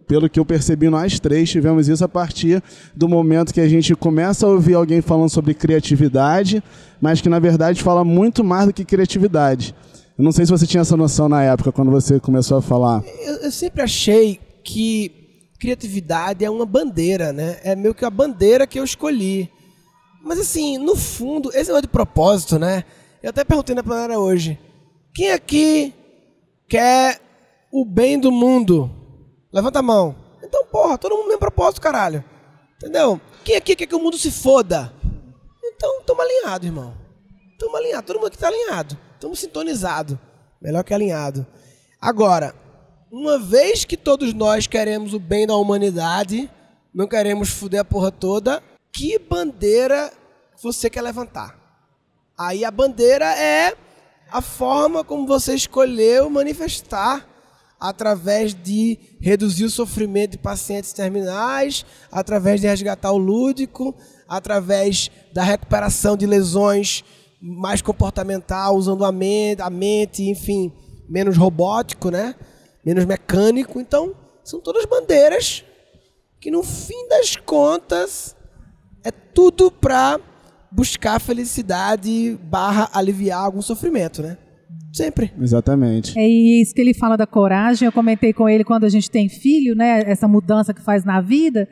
pelo 0.08 0.30
que 0.30 0.40
eu 0.40 0.46
percebi, 0.46 0.90
nós 0.90 1.20
três 1.20 1.50
tivemos 1.50 1.88
isso 1.88 2.04
a 2.04 2.10
partir 2.10 2.62
do 2.96 3.08
momento 3.08 3.54
que 3.54 3.62
a 3.62 3.68
gente 3.68 3.96
começa 3.96 4.46
a 4.46 4.50
ouvir 4.50 4.76
alguém 4.76 5.02
falando 5.02 5.30
sobre 5.30 5.54
criatividade, 5.54 6.64
mas 7.02 7.22
que 7.22 7.30
na 7.30 7.40
verdade 7.40 7.82
fala 7.82 8.04
muito 8.04 8.44
mais 8.44 8.68
do 8.68 8.74
que 8.74 8.86
criatividade. 8.86 9.76
Eu 10.18 10.24
não 10.24 10.32
sei 10.32 10.46
se 10.46 10.52
você 10.52 10.66
tinha 10.66 10.82
essa 10.82 10.96
noção 10.96 11.28
na 11.28 11.44
época, 11.44 11.72
quando 11.72 11.92
você 11.92 12.20
começou 12.20 12.58
a 12.58 12.62
falar. 12.62 13.04
Eu, 13.26 13.36
eu 13.38 13.52
sempre 13.52 13.82
achei 13.82 14.40
que 14.64 15.12
criatividade 15.60 16.46
é 16.46 16.50
uma 16.50 16.66
bandeira, 16.66 17.34
né? 17.34 17.58
É 17.64 17.76
meio 17.76 17.94
que 17.94 18.06
a 18.06 18.10
bandeira 18.10 18.66
que 18.66 18.80
eu 18.80 18.84
escolhi. 18.84 19.50
Mas 20.24 20.40
assim, 20.40 20.78
no 20.78 20.96
fundo, 20.96 21.50
esse 21.50 21.66
negócio 21.66 21.84
de 21.84 21.88
propósito, 21.90 22.58
né? 22.58 22.84
Eu 23.22 23.32
até 23.32 23.44
perguntei 23.44 23.76
na 23.76 23.84
plenária 23.84 24.18
hoje. 24.18 24.58
Quem 25.14 25.32
aqui 25.32 25.94
quer 26.68 27.20
o 27.72 27.84
bem 27.86 28.20
do 28.20 28.32
mundo? 28.32 28.90
Levanta 29.56 29.80
a 29.80 29.82
mão. 29.82 30.14
Então, 30.44 30.66
porra, 30.66 30.98
todo 30.98 31.16
mundo 31.16 31.30
tem 31.30 31.38
propósito, 31.38 31.80
caralho. 31.80 32.22
Entendeu? 32.76 33.22
Quem 33.46 33.56
aqui 33.56 33.74
quer 33.74 33.86
que 33.86 33.96
o 33.96 34.00
mundo 34.00 34.18
se 34.18 34.30
foda? 34.30 34.92
Então, 35.64 36.02
tamo 36.02 36.22
alinhado, 36.22 36.66
irmão. 36.66 36.94
Tamo 37.58 37.78
alinhado. 37.78 38.06
Todo 38.06 38.18
mundo 38.18 38.28
aqui 38.28 38.38
tá 38.38 38.50
alinhado. 38.50 38.98
Tamo 39.18 39.34
sintonizado. 39.34 40.20
Melhor 40.62 40.84
que 40.84 40.94
alinhado. 40.94 41.48
Agora, 42.02 42.54
uma 43.10 43.40
vez 43.40 43.86
que 43.86 43.96
todos 43.96 44.34
nós 44.34 44.68
queremos 44.68 45.14
o 45.14 45.20
bem 45.20 45.48
da 45.48 45.56
humanidade, 45.56 46.52
não 46.94 47.08
queremos 47.08 47.48
fuder 47.48 47.80
a 47.80 47.86
porra 47.86 48.12
toda, 48.12 48.62
que 48.92 49.18
bandeira 49.18 50.12
você 50.62 50.90
quer 50.90 51.02
levantar? 51.02 51.58
Aí 52.38 52.66
a 52.66 52.72
bandeira 52.72 53.34
é 53.34 53.74
a 54.30 54.42
forma 54.42 55.02
como 55.02 55.26
você 55.26 55.56
escolheu 55.56 56.30
manifestar 56.30 57.26
através 57.80 58.54
de 58.54 58.98
reduzir 59.20 59.66
o 59.66 59.70
sofrimento 59.70 60.32
de 60.32 60.38
pacientes 60.38 60.94
terminais, 60.94 61.86
através 62.12 62.62
de 62.62 62.68
resgatar 62.68 63.12
o 63.12 63.18
lúdico, 63.18 63.96
através 64.28 65.12
da 65.34 65.44
recuperação 65.44 66.16
de 66.16 66.26
lesões 66.26 67.04
mais 67.42 67.82
comportamental, 67.82 68.76
usando 68.76 69.06
a 69.06 69.12
mente, 69.12 69.62
a 69.62 69.70
mente, 69.70 70.24
enfim, 70.24 70.74
menos 71.08 71.38
robótico, 71.38 72.10
né? 72.10 72.36
Menos 72.84 73.06
mecânico. 73.06 73.80
Então, 73.80 74.16
são 74.44 74.60
todas 74.60 74.86
bandeiras 74.86 75.64
que 76.40 76.50
no 76.52 76.64
fim 76.64 77.08
das 77.08 77.36
contas 77.36 78.36
é 79.04 79.12
tudo 79.12 79.72
para 79.72 80.20
buscar 80.72 81.20
felicidade 81.20 82.38
barra 82.44 82.90
aliviar 82.94 83.40
algum 83.40 83.62
sofrimento, 83.62 84.22
né? 84.22 84.38
Sempre. 84.96 85.32
Exatamente. 85.40 86.18
É 86.18 86.28
isso 86.28 86.74
que 86.74 86.80
ele 86.80 86.94
fala 86.94 87.18
da 87.18 87.28
coragem. 87.28 87.86
Eu 87.86 87.92
comentei 87.92 88.32
com 88.32 88.48
ele 88.48 88.64
quando 88.64 88.86
a 88.86 88.90
gente 88.90 89.12
tem 89.12 89.28
filho, 89.28 89.76
né? 89.76 90.04
Essa 90.06 90.28
mudança 90.28 90.74
que 90.74 90.82
faz 90.82 91.04
na 91.04 91.20
vida. 91.20 91.68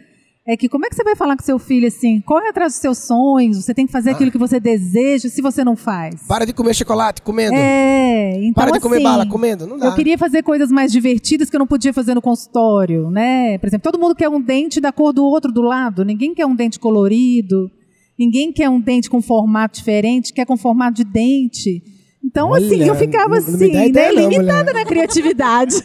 É 0.46 0.58
que 0.58 0.68
como 0.68 0.86
é 0.86 0.90
que 0.90 0.96
você 0.96 1.06
vai 1.06 1.16
falar 1.16 1.38
com 1.38 1.44
seu 1.44 1.58
filho 1.58 1.88
assim? 1.88 2.20
Corre 2.20 2.50
atrás 2.50 2.74
dos 2.74 2.82
seus 2.82 2.98
sonhos, 2.98 3.64
você 3.64 3.74
tem 3.74 3.86
que 3.86 3.94
fazer 3.94 4.10
aquilo 4.10 4.30
que 4.30 4.38
você 4.38 4.60
deseja, 4.60 5.30
se 5.30 5.42
você 5.42 5.64
não 5.64 5.74
faz. 5.74 6.22
Para 6.28 6.46
de 6.46 6.52
comer 6.52 6.74
chocolate, 6.74 7.22
comendo. 7.22 7.56
É, 7.56 8.36
então 8.42 8.54
Para 8.54 8.72
de 8.72 8.82
comer 8.82 8.98
assim, 8.98 9.04
bala, 9.06 9.26
comendo. 9.26 9.66
Não 9.66 9.78
dá. 9.78 9.86
Eu 9.86 9.96
queria 9.96 10.18
fazer 10.18 10.44
coisas 10.44 10.70
mais 10.70 10.92
divertidas 10.92 11.50
que 11.50 11.56
eu 11.56 11.60
não 11.60 11.68
podia 11.68 11.94
fazer 11.94 12.14
no 12.14 12.22
consultório, 12.22 13.10
né? 13.10 13.58
Por 13.58 13.68
exemplo, 13.68 13.90
todo 13.90 14.02
mundo 14.02 14.16
quer 14.16 14.28
um 14.28 14.42
dente 14.42 14.82
da 14.82 14.92
cor 14.92 15.14
do 15.14 15.24
outro 15.24 15.50
do 15.50 15.62
lado. 15.62 16.04
Ninguém 16.04 16.34
quer 16.34 16.46
um 16.46 16.54
dente 16.56 16.78
colorido. 16.78 17.72
Ninguém 18.20 18.52
quer 18.52 18.70
um 18.70 18.82
dente 18.82 19.10
com 19.10 19.22
formato 19.22 19.78
diferente, 19.78 20.34
quer 20.34 20.46
com 20.46 20.58
formato 20.58 20.96
de 20.96 21.06
dente. 21.06 21.82
Então, 22.26 22.50
Olha, 22.52 22.66
assim, 22.66 22.82
eu 22.88 22.96
ficava 22.96 23.36
não- 23.40 23.46
não 23.48 23.56
assim, 23.56 23.72
né, 23.72 23.90
não, 23.90 24.22
limitada 24.30 24.72
mulher. 24.72 24.74
na 24.74 24.86
criatividade. 24.86 25.76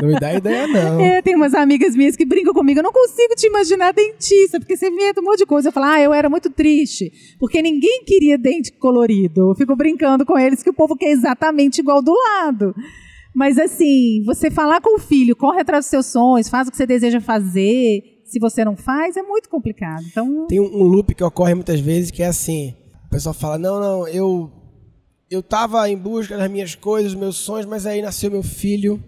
Não 0.00 0.08
me 0.08 0.18
dá 0.18 0.34
ideia, 0.34 0.66
não. 0.66 1.00
É, 1.00 1.20
tem 1.20 1.34
umas 1.36 1.52
amigas 1.54 1.94
minhas 1.94 2.16
que 2.16 2.24
brincam 2.24 2.54
comigo. 2.54 2.78
Eu 2.80 2.82
não 2.82 2.92
consigo 2.92 3.34
te 3.36 3.46
imaginar 3.46 3.92
dentista, 3.92 4.58
porque 4.58 4.74
você 4.76 4.88
inventa 4.88 5.20
um 5.20 5.24
monte 5.24 5.40
de 5.40 5.46
coisa. 5.46 5.68
Eu 5.68 5.72
falo, 5.72 5.86
ah, 5.86 6.00
eu 6.00 6.14
era 6.14 6.30
muito 6.30 6.48
triste, 6.48 7.12
porque 7.38 7.60
ninguém 7.60 8.02
queria 8.04 8.38
dente 8.38 8.72
colorido. 8.72 9.50
Eu 9.50 9.54
fico 9.54 9.76
brincando 9.76 10.24
com 10.24 10.38
eles 10.38 10.62
que 10.62 10.70
o 10.70 10.74
povo 10.74 10.96
quer 10.96 11.10
exatamente 11.10 11.80
igual 11.80 12.00
do 12.02 12.12
lado. 12.14 12.74
Mas 13.34 13.58
assim, 13.58 14.22
você 14.24 14.50
falar 14.50 14.80
com 14.80 14.96
o 14.96 14.98
filho, 14.98 15.36
corre 15.36 15.60
atrás 15.60 15.84
dos 15.84 15.90
seus 15.90 16.06
sonhos, 16.06 16.48
faz 16.48 16.68
o 16.68 16.70
que 16.70 16.76
você 16.76 16.86
deseja 16.86 17.20
fazer. 17.20 18.00
Se 18.24 18.38
você 18.38 18.64
não 18.64 18.76
faz, 18.76 19.16
é 19.16 19.22
muito 19.22 19.48
complicado. 19.50 20.02
Então, 20.10 20.46
Tem 20.46 20.58
um 20.60 20.84
loop 20.84 21.14
que 21.14 21.22
ocorre 21.24 21.54
muitas 21.54 21.80
vezes 21.80 22.10
que 22.10 22.22
é 22.22 22.26
assim: 22.28 22.74
o 23.06 23.10
pessoal 23.10 23.34
fala, 23.34 23.58
não, 23.58 23.78
não, 23.78 24.08
eu 24.08 24.50
eu 25.32 25.42
tava 25.42 25.88
em 25.88 25.96
busca 25.96 26.36
das 26.36 26.50
minhas 26.50 26.74
coisas, 26.74 27.12
dos 27.12 27.20
meus 27.20 27.36
sonhos, 27.36 27.66
mas 27.66 27.86
aí 27.86 28.02
nasceu 28.02 28.30
meu 28.30 28.42
filho 28.42 29.02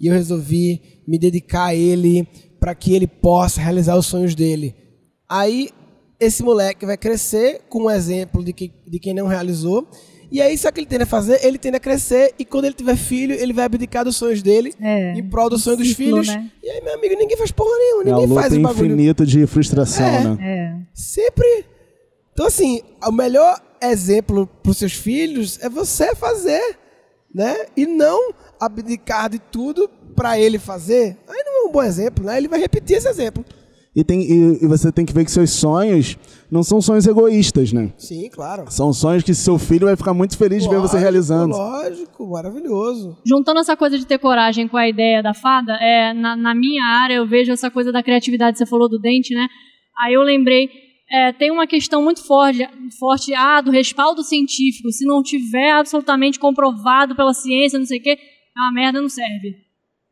e 0.00 0.06
eu 0.08 0.12
resolvi 0.14 1.02
me 1.06 1.18
dedicar 1.18 1.66
a 1.66 1.74
ele 1.74 2.26
para 2.60 2.74
que 2.74 2.94
ele 2.94 3.06
possa 3.06 3.60
realizar 3.60 3.96
os 3.96 4.06
sonhos 4.06 4.34
dele. 4.34 4.74
Aí 5.28 5.70
esse 6.20 6.42
moleque 6.42 6.84
vai 6.84 6.96
crescer 6.96 7.62
com 7.68 7.84
um 7.84 7.90
exemplo 7.90 8.42
de, 8.44 8.52
que, 8.52 8.72
de 8.86 8.98
quem 8.98 9.14
não 9.14 9.26
realizou. 9.28 9.86
E 10.30 10.42
aí, 10.42 10.58
sabe 10.58 10.72
o 10.72 10.74
que 10.74 10.80
ele 10.80 10.86
tende 10.88 11.04
a 11.04 11.06
fazer? 11.06 11.42
Ele 11.42 11.56
tende 11.56 11.76
a 11.76 11.80
crescer 11.80 12.34
e 12.38 12.44
quando 12.44 12.66
ele 12.66 12.74
tiver 12.74 12.96
filho, 12.96 13.34
ele 13.34 13.52
vai 13.54 13.64
abdicar 13.64 14.04
dos 14.04 14.16
sonhos 14.16 14.42
dele 14.42 14.74
É, 14.80 15.14
em 15.14 15.22
prol 15.26 15.48
do 15.48 15.58
sonho 15.58 15.76
dos 15.78 15.92
filhos. 15.92 16.26
né? 16.26 16.50
E 16.62 16.68
aí, 16.68 16.82
meu 16.82 16.94
amigo, 16.94 17.14
ninguém 17.16 17.36
faz 17.36 17.50
porra 17.50 17.70
nenhuma, 17.78 18.02
É 18.02 18.12
ninguém 18.12 18.34
faz 18.34 18.52
luto 18.52 18.60
o 18.60 18.68
bagulho. 18.68 18.86
infinito 18.88 19.24
de 19.24 19.46
frustração, 19.46 20.04
É. 20.06 20.24
né? 20.24 20.36
é. 20.40 20.76
Sempre. 20.92 21.64
Então, 22.32 22.46
assim, 22.46 22.82
o 23.06 23.10
melhor 23.12 23.58
exemplo 23.82 24.46
para 24.62 24.70
os 24.70 24.78
seus 24.78 24.92
filhos 24.92 25.58
é 25.60 25.68
você 25.68 26.14
fazer, 26.14 26.78
né? 27.34 27.66
E 27.76 27.86
não 27.86 28.32
abdicar 28.60 29.30
de 29.30 29.38
tudo 29.38 29.88
para 30.14 30.38
ele 30.38 30.58
fazer. 30.58 31.16
Aí 31.28 31.42
não 31.44 31.66
é 31.66 31.68
um 31.68 31.72
bom 31.72 31.82
exemplo, 31.82 32.24
né? 32.24 32.36
Ele 32.36 32.48
vai 32.48 32.58
repetir 32.58 32.96
esse 32.96 33.08
exemplo. 33.08 33.44
E, 33.98 34.04
tem, 34.04 34.20
e, 34.20 34.64
e 34.64 34.66
você 34.66 34.92
tem 34.92 35.04
que 35.04 35.12
ver 35.12 35.24
que 35.24 35.30
seus 35.30 35.50
sonhos 35.50 36.16
não 36.50 36.62
são 36.62 36.80
sonhos 36.80 37.04
egoístas, 37.06 37.72
né? 37.72 37.92
Sim, 37.96 38.28
claro. 38.30 38.64
São 38.70 38.92
sonhos 38.92 39.24
que 39.24 39.34
seu 39.34 39.58
filho 39.58 39.86
vai 39.86 39.96
ficar 39.96 40.14
muito 40.14 40.36
feliz 40.38 40.62
de 40.62 40.68
ver 40.68 40.76
você 40.76 40.94
Lógico, 40.94 40.98
realizando. 40.98 41.56
Lógico, 41.56 42.26
maravilhoso. 42.30 43.18
Juntando 43.26 43.58
essa 43.58 43.76
coisa 43.76 43.98
de 43.98 44.06
ter 44.06 44.18
coragem 44.18 44.68
com 44.68 44.76
a 44.76 44.88
ideia 44.88 45.20
da 45.22 45.34
fada, 45.34 45.72
é, 45.82 46.12
na, 46.12 46.36
na 46.36 46.54
minha 46.54 46.84
área 46.84 47.14
eu 47.14 47.26
vejo 47.26 47.50
essa 47.50 47.70
coisa 47.70 47.90
da 47.90 48.02
criatividade, 48.02 48.58
você 48.58 48.66
falou 48.66 48.88
do 48.88 49.00
dente, 49.00 49.34
né? 49.34 49.48
Aí 50.00 50.14
eu 50.14 50.22
lembrei, 50.22 50.68
é, 51.10 51.32
tem 51.32 51.50
uma 51.50 51.66
questão 51.66 52.02
muito 52.02 52.24
forte, 52.24 52.68
forte 52.98 53.34
ah, 53.34 53.60
do 53.60 53.70
respaldo 53.70 54.22
científico. 54.22 54.90
Se 54.90 55.06
não 55.06 55.22
tiver 55.22 55.70
absolutamente 55.72 56.38
comprovado 56.38 57.16
pela 57.16 57.32
ciência, 57.32 57.78
não 57.78 57.86
sei 57.86 57.98
o 57.98 58.02
quê, 58.02 58.18
é 58.56 58.60
uma 58.60 58.72
merda, 58.72 59.00
não 59.00 59.08
serve. 59.08 59.56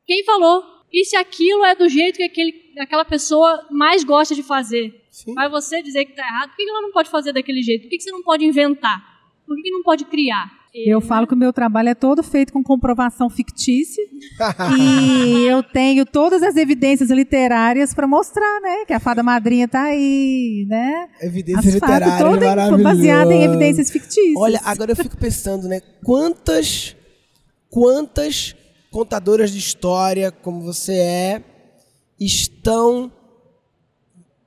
Quem 0.06 0.24
falou? 0.24 0.62
E 0.92 1.04
se 1.04 1.16
aquilo 1.16 1.64
é 1.64 1.74
do 1.74 1.88
jeito 1.88 2.16
que 2.16 2.22
aquele, 2.22 2.54
aquela 2.78 3.04
pessoa 3.04 3.66
mais 3.70 4.04
gosta 4.04 4.34
de 4.34 4.42
fazer? 4.42 5.04
Sim. 5.10 5.34
Vai 5.34 5.48
você 5.48 5.82
dizer 5.82 6.04
que 6.04 6.12
está 6.12 6.22
errado? 6.22 6.50
Por 6.50 6.56
que 6.56 6.68
ela 6.68 6.82
não 6.82 6.92
pode 6.92 7.10
fazer 7.10 7.32
daquele 7.32 7.62
jeito? 7.62 7.82
Por 7.82 7.90
que 7.90 8.00
você 8.00 8.10
não 8.10 8.22
pode 8.22 8.44
inventar? 8.44 9.04
Por 9.46 9.56
que 9.60 9.70
não 9.70 9.82
pode 9.82 10.04
criar? 10.06 10.50
Eu 10.74 11.00
falo 11.00 11.26
que 11.26 11.32
o 11.32 11.36
meu 11.36 11.52
trabalho 11.52 11.88
é 11.88 11.94
todo 11.94 12.22
feito 12.22 12.52
com 12.52 12.62
comprovação 12.62 13.30
fictícia. 13.30 14.04
e 14.78 15.46
eu 15.46 15.62
tenho 15.62 16.04
todas 16.04 16.42
as 16.42 16.56
evidências 16.56 17.10
literárias 17.10 17.94
para 17.94 18.06
mostrar, 18.06 18.60
né? 18.60 18.84
Que 18.86 18.92
a 18.92 19.00
fada 19.00 19.22
madrinha 19.22 19.66
tá 19.66 19.84
aí, 19.84 20.66
né? 20.68 21.08
Evidência 21.22 21.70
As 21.70 21.78
fadas 21.78 21.94
literária, 21.94 22.24
todas 22.24 22.48
maravilhoso. 22.48 22.82
baseadas 22.82 23.32
em 23.32 23.42
evidências 23.42 23.90
fictícias. 23.90 24.36
Olha, 24.36 24.60
agora 24.64 24.92
eu 24.92 24.96
fico 24.96 25.16
pensando, 25.16 25.66
né? 25.66 25.80
Quantas, 26.04 26.94
quantas 27.70 28.54
contadoras 28.90 29.50
de 29.50 29.58
história, 29.58 30.30
como 30.30 30.60
você 30.60 30.94
é, 30.94 31.44
estão 32.18 33.10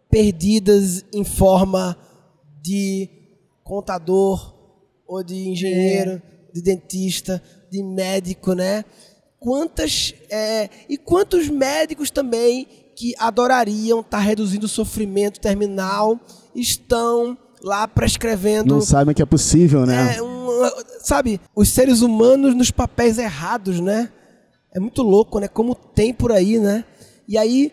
perdidas 0.09 1.05
em 1.13 1.23
forma 1.23 1.97
de 2.61 3.09
contador 3.63 4.58
ou 5.09 5.23
de 5.23 5.49
engenheiro, 5.49 6.21
de 6.53 6.61
dentista, 6.61 7.41
de 7.71 7.81
médico, 7.81 8.53
né? 8.53 8.85
Quantas 9.39 10.13
é, 10.29 10.69
e 10.87 10.97
quantos 10.97 11.49
médicos 11.49 12.11
também 12.11 12.67
que 12.95 13.15
adorariam 13.17 14.01
estar 14.01 14.19
reduzindo 14.19 14.65
o 14.65 14.69
sofrimento 14.69 15.39
terminal 15.39 16.19
estão 16.53 17.35
lá 17.63 17.87
prescrevendo 17.87 18.75
Não 18.75 18.81
sabem 18.81 19.15
que 19.15 19.21
é 19.21 19.25
possível, 19.25 19.85
né? 19.85 20.17
é, 20.17 20.21
um, 20.21 20.47
sabe, 21.01 21.41
os 21.55 21.69
seres 21.69 22.01
humanos 22.01 22.53
nos 22.53 22.69
papéis 22.69 23.17
errados, 23.17 23.79
né? 23.79 24.11
É 24.71 24.79
muito 24.79 25.01
louco, 25.01 25.39
né? 25.39 25.47
Como 25.47 25.73
tem 25.73 26.13
por 26.13 26.31
aí, 26.31 26.59
né? 26.59 26.85
E 27.27 27.37
aí 27.37 27.71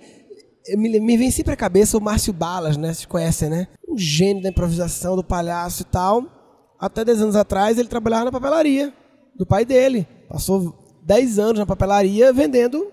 me, 0.76 0.98
me 0.98 1.16
vem 1.18 1.30
sempre 1.30 1.52
à 1.52 1.56
cabeça 1.56 1.98
o 1.98 2.00
Márcio 2.00 2.32
Balas, 2.32 2.76
né? 2.76 2.94
Vocês 2.94 3.06
conhecem, 3.06 3.50
né? 3.50 3.68
Um 3.86 3.98
gênio 3.98 4.42
da 4.42 4.48
improvisação, 4.48 5.16
do 5.16 5.22
palhaço 5.22 5.82
e 5.82 5.86
tal. 5.86 6.35
Até 6.78 7.04
10 7.04 7.22
anos 7.22 7.36
atrás 7.36 7.78
ele 7.78 7.88
trabalhava 7.88 8.26
na 8.26 8.32
papelaria 8.32 8.92
do 9.34 9.46
pai 9.46 9.64
dele. 9.64 10.06
Passou 10.28 10.74
10 11.04 11.38
anos 11.38 11.58
na 11.58 11.66
papelaria 11.66 12.32
vendendo 12.32 12.92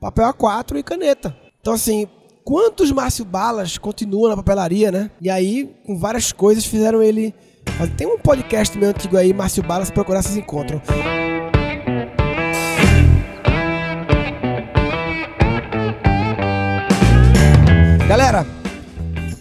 papel 0.00 0.32
A4 0.32 0.76
e 0.76 0.82
caneta. 0.82 1.36
Então, 1.60 1.72
assim, 1.72 2.06
quantos 2.44 2.92
Márcio 2.92 3.24
Balas 3.24 3.76
continuam 3.78 4.30
na 4.30 4.36
papelaria, 4.36 4.90
né? 4.92 5.10
E 5.20 5.28
aí, 5.28 5.74
com 5.84 5.98
várias 5.98 6.32
coisas, 6.32 6.64
fizeram 6.64 7.02
ele. 7.02 7.34
Tem 7.96 8.06
um 8.06 8.18
podcast 8.18 8.76
meu 8.78 8.90
antigo 8.90 9.16
aí, 9.16 9.32
Márcio 9.32 9.62
Balas, 9.62 9.88
se 9.88 9.92
procurar, 9.92 10.22
vocês 10.22 10.36
encontram. 10.36 10.80
Galera, 18.08 18.44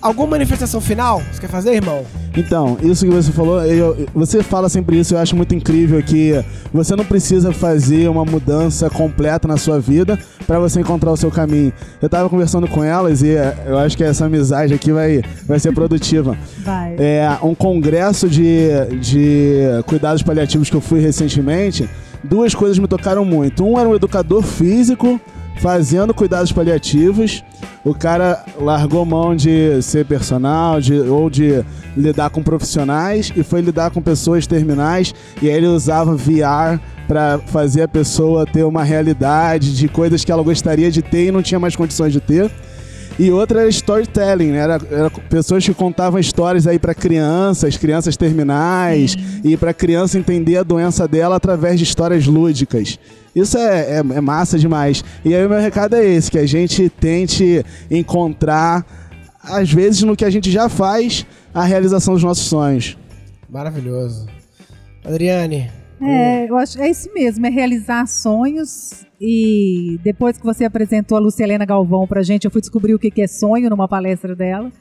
alguma 0.02 0.28
manifestação 0.32 0.80
final? 0.82 1.22
Você 1.32 1.42
quer 1.42 1.50
fazer, 1.50 1.74
irmão? 1.74 2.04
Então, 2.38 2.78
isso 2.82 3.06
que 3.06 3.12
você 3.12 3.32
falou, 3.32 3.62
eu- 3.66 4.06
você 4.14 4.42
fala 4.44 4.70
sempre 4.70 5.00
isso, 5.00 5.14
eu 5.16 5.18
acho 5.20 5.36
muito 5.36 5.54
incrível 5.54 6.02
que 6.02 6.34
você 6.72 6.96
não 6.96 7.04
precisa 7.04 7.52
fazer 7.52 8.08
uma 8.10 8.24
mudança 8.24 8.90
completa 8.90 9.48
na 9.48 9.58
sua 9.58 9.80
vida 9.80 10.18
para 10.48 10.60
você 10.60 10.80
encontrar 10.80 11.12
o 11.12 11.18
seu 11.18 11.30
caminho. 11.32 11.74
Eu 12.02 12.08
tava 12.08 12.30
conversando 12.30 12.68
com 12.68 12.84
elas 12.84 13.22
e 13.24 13.30
eh, 13.32 13.56
eu 13.66 13.78
acho 13.78 13.98
que 13.98 14.04
essa 14.04 14.26
amizade 14.26 14.74
aqui 14.74 14.92
vai, 14.92 15.22
vai 15.46 15.60
ser 15.60 15.74
produtiva. 15.74 16.38
Vai. 16.60 16.96
É, 16.98 17.28
um 17.44 17.54
congresso 17.56 18.30
de, 18.30 18.70
de 19.02 19.58
cuidados 19.88 20.22
paliativos 20.22 20.70
que 20.70 20.76
eu 20.76 20.82
fui 20.82 21.00
recentemente, 21.00 21.90
duas 22.24 22.54
coisas 22.56 22.78
me 22.80 22.88
tocaram 22.88 23.26
muito. 23.26 23.66
Um 23.66 23.78
era 23.80 23.90
um 23.90 23.96
educador 23.96 24.44
físico 24.44 25.20
fazendo 25.58 26.14
cuidados 26.14 26.52
paliativos. 26.52 27.44
O 27.84 27.94
cara 27.94 28.44
largou 28.60 29.06
mão 29.06 29.36
de 29.36 29.82
ser 29.82 30.06
personal 30.06 30.82
de, 30.82 31.00
ou 31.00 31.30
de 31.30 31.64
lidar 31.96 32.30
com 32.30 32.44
profissionais 32.44 33.32
e 33.36 33.42
foi 33.42 33.62
lidar 33.62 33.92
com 33.92 34.02
pessoas 34.02 34.46
terminais. 34.46 35.14
E 35.42 35.50
aí 35.50 35.56
ele 35.56 35.68
usava 35.68 36.16
VR 36.16 36.80
para 37.08 37.40
fazer 37.40 37.84
a 37.84 37.88
pessoa 37.88 38.46
ter 38.46 38.64
uma 38.64 38.84
realidade 38.84 39.76
de 39.76 39.88
coisas 39.88 40.24
que 40.26 40.32
ela 40.32 40.44
gostaria 40.44 40.92
de 40.92 41.02
ter 41.02 41.28
e 41.28 41.32
não 41.32 41.42
tinha 41.42 41.60
mais 41.60 41.76
condições 41.76 42.12
de 42.12 42.20
ter. 42.20 42.52
E 43.18 43.32
outra 43.32 43.62
era 43.62 43.70
storytelling, 43.70 44.52
né? 44.52 44.60
Era, 44.60 44.80
era 44.90 45.10
pessoas 45.10 45.66
que 45.66 45.74
contavam 45.74 46.20
histórias 46.20 46.66
aí 46.66 46.80
para 46.80 46.94
crianças, 46.94 47.76
crianças 47.76 48.16
terminais, 48.16 49.18
e 49.44 49.58
para 49.58 49.74
criança 49.74 50.18
entender 50.18 50.56
a 50.56 50.64
doença 50.64 51.06
dela 51.06 51.36
através 51.36 51.78
de 51.78 51.84
histórias 51.84 52.26
lúdicas. 52.26 52.98
Isso 53.36 53.58
é, 53.58 53.92
é, 53.92 53.98
é 53.98 54.22
massa 54.22 54.58
demais. 54.58 55.04
E 55.24 55.34
aí 55.36 55.46
o 55.46 55.50
meu 55.50 55.60
recado 55.60 55.96
é 55.96 56.06
esse, 56.06 56.32
que 56.32 56.38
a 56.38 56.46
gente 56.46 56.90
tente 56.90 57.64
encontrar, 57.90 58.86
às 59.44 59.72
vezes 59.72 60.04
no 60.04 60.16
que 60.16 60.26
a 60.26 60.30
gente 60.30 60.52
já 60.52 60.68
faz, 60.68 61.26
a 61.54 61.64
realização 61.64 62.14
dos 62.14 62.24
nossos 62.24 62.46
sonhos. 62.46 62.98
Maravilhoso. 63.50 64.28
Adriane, 65.04 65.72
É, 66.02 66.50
eu 66.50 66.58
acho, 66.58 66.80
é 66.82 66.90
isso 66.90 67.10
mesmo, 67.14 67.46
é 67.46 67.50
realizar 67.50 68.08
sonhos. 68.08 69.06
E 69.20 70.00
depois 70.02 70.38
que 70.38 70.46
você 70.46 70.64
apresentou 70.64 71.18
a 71.18 71.22
Lucielena 71.22 71.66
Galvão 71.66 72.08
pra 72.08 72.22
gente, 72.22 72.46
eu 72.46 72.52
fui 72.52 72.62
descobrir 72.62 72.94
o 72.94 73.00
que 73.00 73.12
que 73.12 73.22
é 73.22 73.28
sonho 73.28 73.70
numa 73.70 73.88
palestra 73.88 74.36
dela. 74.36 74.72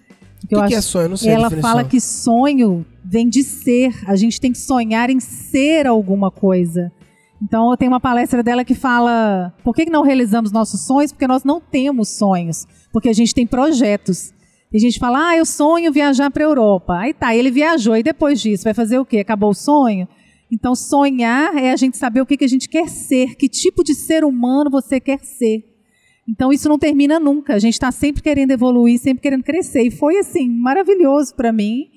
o 0.45 0.47
que, 0.47 0.69
que 0.69 0.75
é 0.75 0.81
sonho? 0.81 1.07
Eu 1.07 1.09
não 1.09 1.17
sei 1.17 1.33
Ela 1.33 1.51
fala 1.51 1.83
que 1.83 2.01
sonho 2.01 2.87
vem 3.05 3.29
de 3.29 3.43
ser. 3.43 3.93
A 4.07 4.15
gente 4.15 4.41
tem 4.41 4.53
que 4.53 4.59
sonhar 4.59 5.11
em 5.11 5.19
ser 5.19 5.87
alguma 5.89 6.31
coisa. 6.31 6.93
Então, 7.41 7.71
eu 7.71 7.77
tenho 7.77 7.93
uma 7.93 8.01
palestra 8.01 8.43
dela 8.43 8.65
que 8.65 8.75
fala: 8.75 9.55
por 9.63 9.75
que 9.75 9.87
não 9.87 10.03
realizamos 10.03 10.51
nossos 10.51 10.87
sonhos? 10.87 11.13
Porque 11.13 11.27
nós 11.27 11.45
não 11.45 11.61
temos 11.61 12.09
sonhos. 12.09 12.67
Porque 12.93 13.09
a 13.09 13.13
gente 13.13 13.35
tem 13.35 13.47
projetos. 13.47 14.33
E 14.73 14.77
a 14.77 14.81
gente 14.81 14.99
fala: 14.99 15.29
ah, 15.29 15.37
eu 15.37 15.47
sonho 15.47 15.93
viajar 15.93 16.31
para 16.31 16.45
a 16.45 16.49
Europa. 16.49 16.99
Aí 16.99 17.15
tá, 17.15 17.35
ele 17.35 17.51
viajou. 17.51 17.97
E 17.97 18.03
depois 18.03 18.41
disso, 18.41 18.65
vai 18.65 18.75
fazer 18.75 18.99
o 18.99 19.05
quê? 19.05 19.19
Acabou 19.19 19.51
o 19.51 19.55
sonho? 19.55 20.09
Então, 20.51 20.75
sonhar 20.75 21.57
é 21.57 21.73
a 21.73 21.77
gente 21.77 21.97
saber 21.97 22.21
o 22.23 22.27
que, 22.27 22.37
que 22.37 22.45
a 22.45 22.49
gente 22.49 22.69
quer 22.69 22.89
ser, 22.89 23.37
que 23.37 23.49
tipo 23.49 23.85
de 23.85 23.95
ser 23.95 24.25
humano 24.25 24.71
você 24.71 24.99
quer 24.99 25.21
ser. 25.21 25.65
Então 26.29 26.53
isso 26.53 26.69
não 26.69 26.79
termina 26.79 27.19
nunca. 27.19 27.55
A 27.55 27.59
gente 27.59 27.73
está 27.73 27.91
sempre 27.91 28.23
querendo 28.23 28.51
evoluir, 28.51 28.99
sempre 28.99 29.23
querendo 29.23 29.43
crescer. 29.43 29.83
E 29.85 29.91
foi 29.91 30.19
assim 30.19 30.47
maravilhoso 30.49 31.35
para 31.35 31.51
mim 31.51 31.89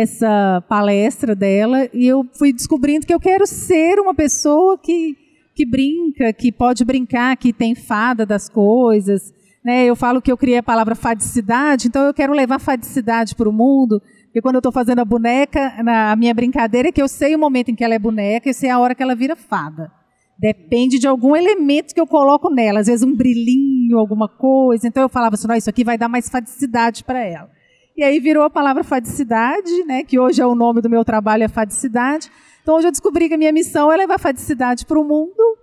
essa 0.00 0.62
palestra 0.68 1.34
dela 1.34 1.88
e 1.92 2.06
eu 2.06 2.24
fui 2.38 2.52
descobrindo 2.52 3.06
que 3.06 3.14
eu 3.14 3.20
quero 3.20 3.46
ser 3.46 3.98
uma 3.98 4.14
pessoa 4.14 4.78
que 4.78 5.16
que 5.58 5.66
brinca, 5.66 6.32
que 6.32 6.52
pode 6.52 6.84
brincar, 6.84 7.36
que 7.36 7.52
tem 7.52 7.74
fada 7.74 8.24
das 8.24 8.48
coisas. 8.48 9.34
Né? 9.64 9.86
Eu 9.86 9.96
falo 9.96 10.22
que 10.22 10.30
eu 10.30 10.36
criei 10.36 10.58
a 10.58 10.62
palavra 10.62 10.94
fadicidade, 10.94 11.88
então 11.88 12.06
eu 12.06 12.14
quero 12.14 12.32
levar 12.32 12.60
fadicidade 12.60 13.34
para 13.34 13.48
o 13.48 13.52
mundo. 13.52 14.00
Porque 14.26 14.40
quando 14.40 14.54
eu 14.54 14.60
estou 14.60 14.70
fazendo 14.70 15.00
a 15.00 15.04
boneca, 15.04 15.82
na, 15.82 16.12
a 16.12 16.16
minha 16.16 16.32
brincadeira 16.32 16.90
é 16.90 16.92
que 16.92 17.02
eu 17.02 17.08
sei 17.08 17.34
o 17.34 17.38
momento 17.40 17.72
em 17.72 17.74
que 17.74 17.82
ela 17.82 17.92
é 17.92 17.98
boneca 17.98 18.48
e 18.48 18.54
sei 18.54 18.70
a 18.70 18.78
hora 18.78 18.94
que 18.94 19.02
ela 19.02 19.16
vira 19.16 19.34
fada. 19.34 19.90
Depende 20.38 20.96
de 20.96 21.08
algum 21.08 21.34
elemento 21.34 21.92
que 21.92 22.00
eu 22.00 22.06
coloco 22.06 22.48
nela, 22.54 22.78
às 22.78 22.86
vezes 22.86 23.04
um 23.04 23.16
brilhinho, 23.16 23.98
alguma 23.98 24.28
coisa. 24.28 24.86
Então 24.86 25.02
eu 25.02 25.08
falava 25.08 25.34
assim, 25.34 25.48
"Não, 25.48 25.56
isso 25.56 25.68
aqui 25.68 25.82
vai 25.82 25.98
dar 25.98 26.08
mais 26.08 26.28
fadicidade 26.28 27.02
para 27.02 27.18
ela. 27.18 27.50
E 27.98 28.04
aí 28.04 28.20
virou 28.20 28.44
a 28.44 28.48
palavra 28.48 28.84
fadicidade, 28.84 29.82
né, 29.84 30.04
que 30.04 30.20
hoje 30.20 30.40
é 30.40 30.46
o 30.46 30.54
nome 30.54 30.80
do 30.80 30.88
meu 30.88 31.04
trabalho, 31.04 31.42
é 31.42 31.48
fadicidade. 31.48 32.30
Então 32.62 32.76
hoje 32.76 32.86
eu 32.86 32.92
descobri 32.92 33.26
que 33.26 33.34
a 33.34 33.36
minha 33.36 33.50
missão 33.50 33.90
é 33.90 33.96
levar 33.96 34.20
fadicidade 34.20 34.86
para 34.86 35.00
o 35.00 35.02
mundo 35.02 35.58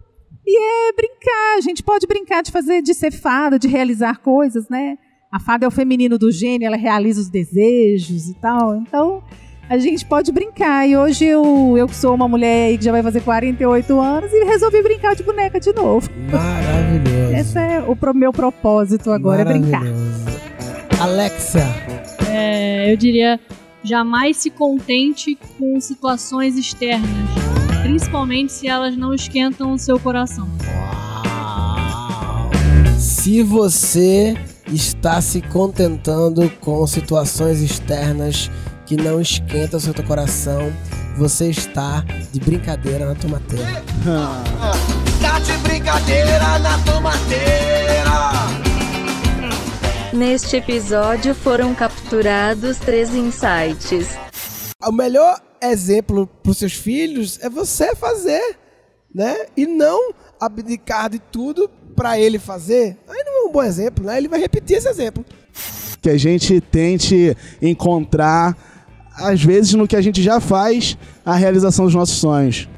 e 0.45 0.89
é 0.89 0.91
brincar. 0.91 1.57
A 1.57 1.61
gente 1.61 1.81
pode 1.81 2.05
brincar 2.05 2.43
de 2.43 2.51
fazer, 2.51 2.81
de 2.81 2.93
ser 2.93 3.11
fada, 3.11 3.57
de 3.57 3.69
realizar 3.69 4.19
coisas, 4.19 4.67
né? 4.67 4.97
A 5.31 5.39
fada 5.39 5.63
é 5.63 5.67
o 5.69 5.71
feminino 5.71 6.17
do 6.17 6.29
gênio, 6.29 6.65
ela 6.65 6.75
realiza 6.75 7.21
os 7.21 7.29
desejos 7.29 8.27
e 8.27 8.33
tal. 8.33 8.75
Então 8.75 9.23
a 9.69 9.77
gente 9.77 10.05
pode 10.05 10.29
brincar. 10.33 10.85
E 10.89 10.97
hoje 10.97 11.23
eu, 11.23 11.77
eu 11.77 11.87
que 11.87 11.95
sou 11.95 12.13
uma 12.13 12.27
mulher 12.27 12.67
aí 12.67 12.77
que 12.77 12.83
já 12.83 12.91
vai 12.91 13.01
fazer 13.01 13.21
48 13.21 13.97
anos 13.97 14.33
e 14.33 14.43
resolvi 14.43 14.83
brincar 14.83 15.15
de 15.15 15.23
boneca 15.23 15.57
de 15.57 15.71
novo. 15.71 16.09
Maravilhoso. 16.29 17.33
Esse 17.33 17.57
é 17.57 17.79
o 17.79 18.13
meu 18.13 18.33
propósito 18.33 19.09
agora, 19.09 19.43
é 19.43 19.45
brincar. 19.45 19.85
Maravilhoso. 19.85 20.25
É, 22.37 22.91
eu 22.91 22.97
diria, 22.97 23.39
jamais 23.81 24.35
se 24.35 24.49
contente 24.49 25.37
com 25.57 25.79
situações 25.79 26.57
externas, 26.57 27.09
principalmente 27.81 28.51
se 28.51 28.67
elas 28.67 28.97
não 28.97 29.13
esquentam 29.13 29.71
o 29.71 29.77
seu 29.77 29.97
coração. 29.97 30.45
Uau. 30.67 32.49
Se 32.99 33.41
você 33.41 34.35
está 34.67 35.21
se 35.21 35.41
contentando 35.41 36.49
com 36.59 36.85
situações 36.85 37.61
externas 37.61 38.51
que 38.85 38.97
não 38.97 39.21
esquentam 39.21 39.77
o 39.77 39.81
seu 39.81 39.93
coração, 39.93 40.73
você 41.17 41.49
está 41.49 42.03
de 42.33 42.39
brincadeira 42.41 43.05
na 43.05 43.15
tomateira. 43.15 43.81
Tá 45.21 45.39
de 45.39 45.53
brincadeira 45.59 46.59
na 46.59 46.77
tomateira. 46.79 48.64
Neste 50.15 50.55
episódio 50.55 51.35
foram 51.35 51.75
capturados 51.75 52.77
três 52.77 53.13
insights. 53.13 54.15
O 54.87 54.89
melhor 54.89 55.41
exemplo 55.61 56.25
para 56.25 56.51
os 56.51 56.57
seus 56.57 56.71
filhos 56.71 57.37
é 57.41 57.49
você 57.49 57.93
fazer, 57.97 58.57
né? 59.13 59.35
E 59.57 59.65
não 59.65 60.13
abdicar 60.39 61.09
de 61.09 61.19
tudo 61.19 61.69
para 61.93 62.17
ele 62.17 62.39
fazer. 62.39 62.97
Aí 63.09 63.23
não 63.25 63.45
é 63.45 63.49
um 63.49 63.51
bom 63.51 63.61
exemplo, 63.61 64.05
né? 64.05 64.17
Ele 64.17 64.29
vai 64.29 64.39
repetir 64.39 64.77
esse 64.77 64.87
exemplo. 64.87 65.25
Que 66.01 66.09
a 66.09 66.17
gente 66.17 66.61
tente 66.61 67.35
encontrar, 67.61 68.55
às 69.17 69.43
vezes 69.43 69.73
no 69.73 69.85
que 69.85 69.97
a 69.97 70.01
gente 70.01 70.23
já 70.23 70.39
faz, 70.39 70.97
a 71.25 71.35
realização 71.35 71.83
dos 71.83 71.93
nossos 71.93 72.15
sonhos. 72.15 72.69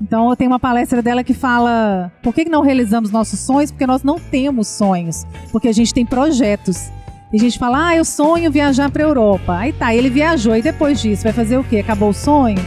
Então 0.00 0.28
eu 0.28 0.36
tenho 0.36 0.50
uma 0.50 0.58
palestra 0.58 1.00
dela 1.00 1.22
que 1.22 1.34
fala: 1.34 2.12
por 2.22 2.34
que 2.34 2.44
não 2.44 2.62
realizamos 2.62 3.10
nossos 3.10 3.40
sonhos? 3.40 3.70
Porque 3.70 3.86
nós 3.86 4.02
não 4.02 4.18
temos 4.18 4.68
sonhos, 4.68 5.24
porque 5.52 5.68
a 5.68 5.72
gente 5.72 5.94
tem 5.94 6.04
projetos. 6.04 6.90
E 7.32 7.36
a 7.36 7.40
gente 7.40 7.58
fala: 7.58 7.88
ah, 7.88 7.96
eu 7.96 8.04
sonho 8.04 8.50
viajar 8.50 8.90
para 8.90 9.04
a 9.04 9.06
Europa. 9.06 9.56
Aí 9.56 9.72
tá, 9.72 9.94
ele 9.94 10.10
viajou 10.10 10.56
e 10.56 10.62
depois 10.62 11.00
disso 11.00 11.22
vai 11.24 11.32
fazer 11.32 11.58
o 11.58 11.64
quê? 11.64 11.78
Acabou 11.78 12.10
o 12.10 12.14
sonho? 12.14 12.58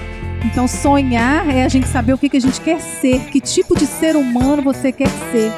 Então 0.46 0.68
sonhar 0.68 1.50
é 1.50 1.64
a 1.64 1.70
gente 1.70 1.88
saber 1.88 2.14
o 2.14 2.18
que 2.18 2.38
a 2.38 2.40
gente 2.40 2.62
quer 2.62 2.80
ser, 2.80 3.20
que 3.26 3.42
tipo 3.42 3.78
de 3.78 3.86
ser 3.86 4.16
humano 4.16 4.62
você 4.62 4.92
quer 4.92 5.10
ser. 5.32 5.52